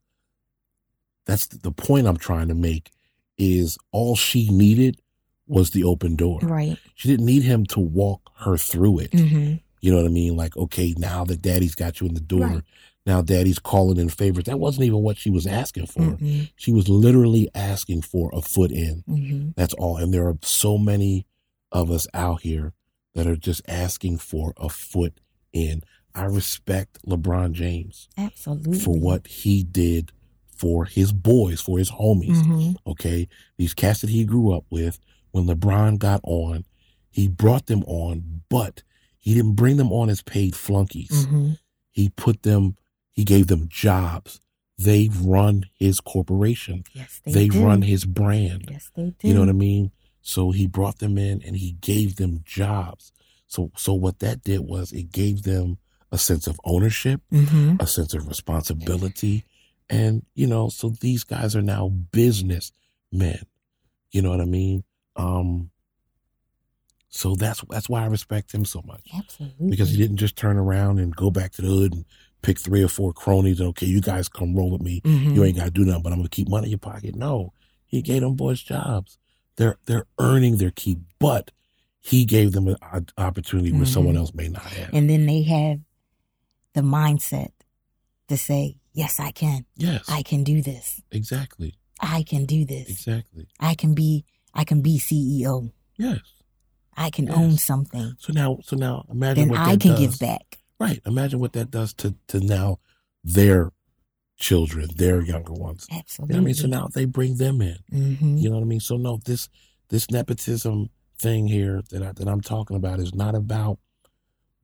[1.26, 2.92] that's the point I'm trying to make
[3.38, 5.02] is all she needed
[5.48, 6.40] was the open door.
[6.42, 6.78] Right.
[6.96, 9.12] She didn't need him to walk her through it.
[9.12, 9.56] Mm-hmm.
[9.82, 10.36] You know what I mean?
[10.38, 12.62] Like, okay, now that daddy's got you in the door, Right.
[13.06, 14.46] Now daddy's calling in favors.
[14.46, 16.02] That wasn't even what she was asking for.
[16.02, 16.44] Mm-hmm.
[16.56, 19.04] She was literally asking for a foot in.
[19.08, 19.50] Mm-hmm.
[19.56, 19.98] That's all.
[19.98, 21.28] And there are so many
[21.72, 22.74] of us out here
[23.14, 25.20] that are just asking for a foot
[25.54, 25.84] in.
[26.14, 28.80] I respect LeBron James Absolutely.
[28.80, 30.12] for what he did
[30.48, 32.42] for his boys, for his homies.
[32.42, 32.90] Mm-hmm.
[32.90, 33.28] Okay.
[33.58, 35.00] These cats that he grew up with,
[35.32, 36.66] when LeBron got on,
[37.10, 38.84] he brought them on, but
[39.18, 41.26] he didn't bring them on as paid flunkies.
[41.26, 41.52] Mm-hmm.
[41.92, 42.78] He put them,
[43.16, 44.42] he gave them jobs.
[44.78, 46.84] They run his corporation.
[46.94, 47.66] Yes, they, They, do.
[47.66, 48.68] run his brand.
[48.70, 49.28] Yes, they do.
[49.28, 49.92] You know what I mean?
[50.22, 53.12] So he brought them in and he gave them jobs.
[53.48, 55.78] So so what that did was it gave them
[56.12, 57.78] a sense of ownership, Mm-hmm.
[57.80, 59.46] a sense of responsibility.
[59.90, 62.74] And, you know, so these guys are now business
[63.12, 63.44] men.
[64.12, 64.84] You know what I mean?
[65.16, 65.70] Um
[67.10, 69.08] so that's that's why I respect him so much.
[69.16, 69.70] Absolutely.
[69.70, 72.06] Because he didn't just turn around and go back to the hood and
[72.46, 75.36] pick three or four cronies and okay, you guys come roll with me Mhm.
[75.36, 77.16] you ain't got to do nothing, but I'm going to keep money in your pocket.
[77.16, 77.54] No,
[77.88, 79.18] he gave them boys jobs.
[79.58, 81.52] They're they're earning their keep, but
[82.02, 83.94] he gave them an opportunity where Mhm.
[83.94, 84.94] someone else may not have.
[84.94, 85.80] and then they have
[86.74, 87.50] the mindset
[88.28, 89.66] to say, "Yes, I can.
[89.78, 91.02] yes, I can do this.
[91.12, 92.90] exactly, I can do this.
[92.90, 93.48] exactly.
[93.60, 94.26] I can be.
[94.54, 95.72] I can be CEO.
[95.98, 96.20] Yes.
[96.98, 97.36] I can Yes.
[97.36, 98.16] own something.
[98.20, 100.00] So now, so now, imagine Then what I can does.
[100.00, 100.60] give back.
[100.80, 101.02] Right.
[101.06, 102.80] Imagine what that does to to now
[103.24, 103.72] their
[104.38, 105.88] children, their younger ones.
[105.90, 106.34] You Absolutely.
[106.34, 106.56] know what I mean?
[106.56, 107.78] So now they bring them in.
[107.90, 108.80] hmm You know what I mean?
[108.82, 109.50] So no, this
[109.90, 113.80] this nepotism thing here that I, that I'm talking about is not about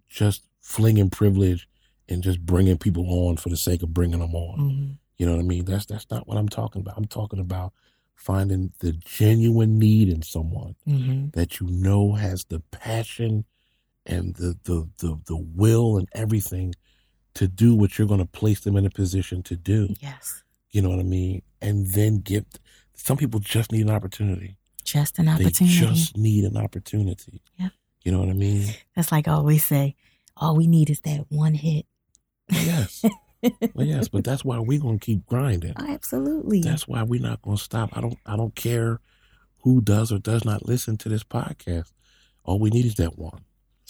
[0.10, 1.68] just flinging privilege
[2.10, 4.60] and just bringing people on for the sake of bringing them on.
[4.60, 5.66] hmm You know what I mean?
[5.66, 6.98] That's that's not what I'm talking about.
[6.98, 7.74] I'm talking about
[8.16, 13.46] finding the genuine need in someone hmm that you know has the passion
[14.06, 16.74] and the the the, the will and everything
[17.34, 19.94] to do what you're going to place them in a position to do.
[20.02, 20.44] Yes.
[20.72, 21.42] You know what I mean?
[21.62, 22.46] And then give
[22.94, 24.58] some people just need an opportunity.
[24.84, 25.66] Just an opportunity.
[25.66, 27.42] They just need an opportunity.
[27.58, 27.70] Yeah.
[28.04, 28.74] You know what I mean?
[28.96, 29.96] That's like I always say.
[30.38, 31.86] All we need is that one hit.
[32.50, 33.06] Yes.
[33.74, 35.74] well, yes, but that's why we're gonna keep grinding.
[35.78, 36.62] Oh, absolutely.
[36.62, 37.96] That's why we're not gonna stop.
[37.96, 38.18] I don't.
[38.26, 39.00] I don't care
[39.60, 41.92] who does or does not listen to this podcast.
[42.44, 43.42] All we need is that one.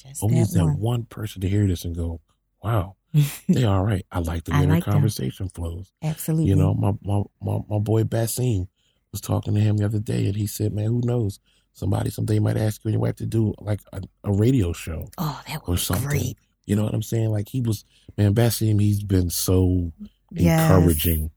[0.04, 0.80] Just we need that one.
[0.80, 2.22] one person to hear this and go,
[2.64, 2.96] "Wow,
[3.50, 4.94] they all right." I like the way their like them.
[4.94, 5.92] conversation flows.
[6.02, 6.50] Absolutely.
[6.50, 8.68] You know, my, my my my boy Bassim
[9.12, 11.40] was talking to him the other day, and he said, "Man, who knows?
[11.74, 15.08] Somebody someday might ask you and your wife to do like a, a radio show
[15.18, 16.38] Oh, that or would be something." great.
[16.66, 17.30] You know what I'm saying?
[17.32, 17.86] Like he was,
[18.18, 18.80] man, Bassim.
[18.80, 19.92] He's been so
[20.34, 20.70] Yes.
[20.70, 21.32] encouraging.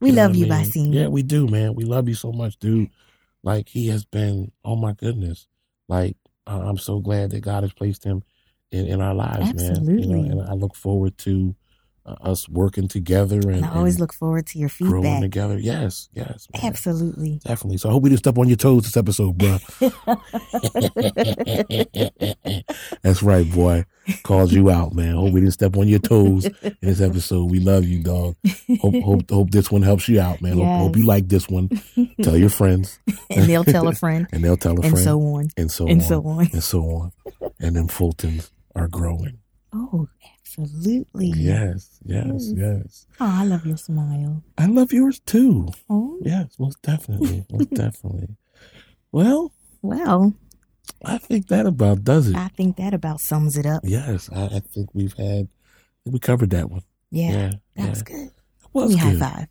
[0.00, 0.64] We know love you, I mean?
[0.70, 0.94] Basim.
[0.94, 1.74] Yeah, we do, man.
[1.74, 2.90] We love you so much, dude.
[3.42, 4.52] Like he has been.
[4.64, 5.46] Oh my goodness.
[5.88, 6.16] Like
[6.46, 8.22] uh, I'm so glad that God has placed him
[8.70, 9.64] in, in our lives, man.
[9.64, 10.06] You Absolutely.
[10.06, 11.54] know, and I look forward to
[12.06, 15.00] uh, us working together and, And I always and look forward to your feedback.
[15.00, 15.58] growing together.
[15.58, 16.64] Yes, yes, man.
[16.64, 17.40] Absolutely.
[17.44, 17.78] Definitely.
[17.78, 19.58] So I hope we didn't step on your toes this episode, bro.
[23.02, 23.84] That's right, boy.
[24.22, 25.14] Called you out, man.
[25.14, 27.50] Hope we didn't step on your toes in this episode.
[27.50, 28.36] We love you, dog.
[28.80, 30.58] Hope hope hope this one helps you out, man.
[30.58, 31.70] Hope, hope you like this one.
[32.22, 32.98] Tell your friends,
[33.30, 34.94] and they'll tell a friend, and they'll tell a friend.
[34.96, 36.48] and so on, and so and on, so on.
[36.52, 37.12] and so on.
[37.60, 39.38] And then Fultons are growing.
[39.72, 40.08] Oh,
[40.58, 41.28] absolutely.
[41.34, 43.06] Yes, yes, Yes.
[43.20, 44.42] Oh, I love your smile.
[44.58, 45.68] I love yours too.
[45.90, 48.28] Oh, Yes, most definitely, most definitely.
[49.12, 49.52] Well,
[49.82, 50.34] well,
[51.04, 52.36] I think that about does it.
[52.36, 53.82] I think that about sums it up.
[53.84, 55.48] Yes, I, I think we've had
[56.06, 56.82] we covered that one.
[57.10, 57.90] Yeah, Yeah, that yeah.
[57.90, 58.30] was good.
[58.72, 59.48] Well, Give me it's high five.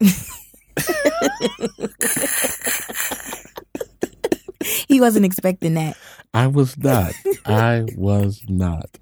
[4.88, 5.96] he wasn't expecting that.
[6.34, 7.14] I was not.
[7.46, 8.98] I was not.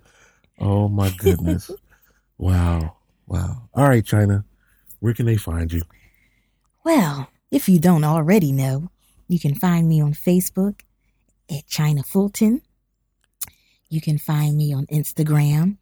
[0.58, 1.70] Oh my goodness!
[2.38, 2.96] Wow,
[3.26, 3.68] wow.
[3.74, 4.44] All right, China,
[5.00, 5.82] where can they find you?
[6.84, 8.90] Well, if you don't already know,
[9.28, 10.80] you can find me on Facebook
[11.50, 12.62] at China Fulton.
[13.88, 15.76] You can find me on Instagram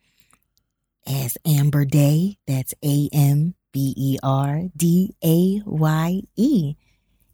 [1.06, 2.38] as Amber Daye.
[2.46, 6.74] That's A M B E R D A Y E.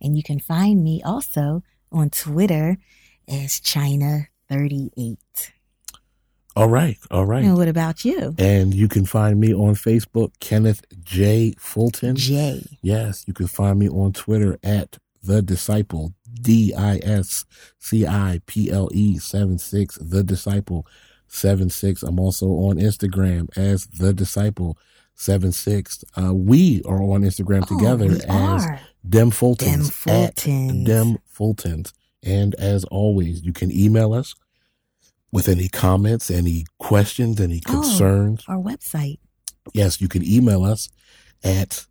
[0.00, 1.62] And you can find me also
[1.92, 2.78] on Twitter
[3.28, 5.18] as China38.
[6.60, 7.42] All right, all right.
[7.42, 8.34] And what about you?
[8.38, 11.54] And you can find me on Facebook, Kenneth J.
[11.58, 12.16] Fulton.
[12.16, 12.62] Jay.
[12.82, 17.46] Yes, you can find me on Twitter at the disciple D I S
[17.78, 20.86] C I P L E seven six the disciple
[21.28, 22.02] seven six.
[22.02, 24.76] I'm also on Instagram as the disciple
[25.14, 26.04] seven six.
[26.14, 28.80] Uh, we are on Instagram together oh, we as are.
[29.08, 30.84] Dem Fultons Dem at Fultons.
[30.84, 31.92] Dem Fultons.
[32.22, 34.34] And as always, you can email us
[35.32, 37.72] with any comments, any questions, any Oh.
[37.72, 38.42] concerns.
[38.48, 39.18] Our website.
[39.72, 40.88] Yes, you can email us
[41.44, 41.86] at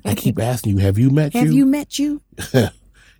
[0.06, 2.22] I keep asking you, have you met Have you met you?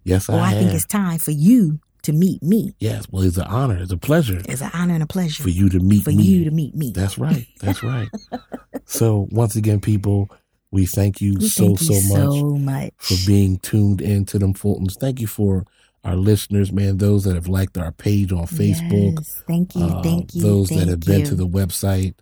[0.04, 0.60] yes, I Oh, I have.
[0.60, 2.74] think it's time for you to meet me.
[2.80, 3.78] yes, well, it's an honor.
[3.82, 6.24] It's a pleasure It's an honor and a pleasure for you to meet for me.
[6.24, 6.92] you to meet me.
[6.92, 7.46] That's right.
[7.60, 8.08] That's right.
[8.86, 10.30] so, once again, people,
[10.72, 12.94] we thank you We so, thank so you much so much.
[12.98, 14.98] for being tuned into Dem Fultons.
[14.98, 15.66] Thank you for
[16.04, 19.16] our listeners, man, those that have liked our page on Facebook.
[19.18, 19.44] Yes.
[19.48, 22.16] Thank you, uh, thank you, those thank that have been to the website,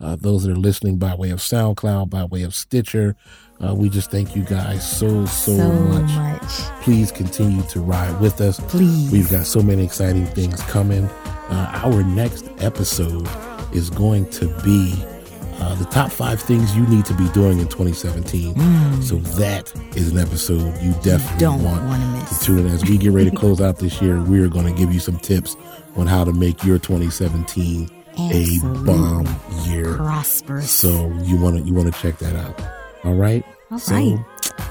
[0.00, 3.16] uh, those that are listening by way of SoundCloud, by way of Stitcher.
[3.62, 6.10] Uh, we just thank you guys so, so, so much.
[6.12, 6.82] much.
[6.82, 8.58] Please continue to ride with us.
[8.68, 9.12] Please.
[9.12, 11.04] We've got so many exciting things coming.
[11.04, 13.28] Uh, our next episode
[13.74, 14.94] is going to be
[15.60, 18.54] uh, the top five things you need to be doing in 2017.
[18.54, 19.02] Mm.
[19.02, 22.44] So that is an episode you definitely don't want want to to miss.
[22.44, 22.66] tune in.
[22.68, 25.00] As we get ready to close out this year, we are going to give you
[25.00, 25.56] some tips
[25.96, 28.46] on how to make your 2017 a
[28.84, 29.26] bomb
[29.64, 29.94] year.
[29.96, 30.70] Prosperous.
[30.70, 32.60] So you want to you want to check that out.
[33.04, 33.44] All right.
[33.70, 34.18] All so right.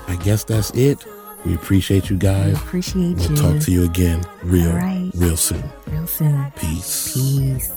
[0.07, 1.05] I guess that's it.
[1.45, 2.57] We appreciate you We guys.
[2.57, 3.35] appreciate We'll you.
[3.37, 5.09] talk to you again real, right.
[5.15, 5.63] real soon.
[5.87, 6.51] real soon.
[6.57, 7.13] Peace.
[7.13, 7.71] Peace.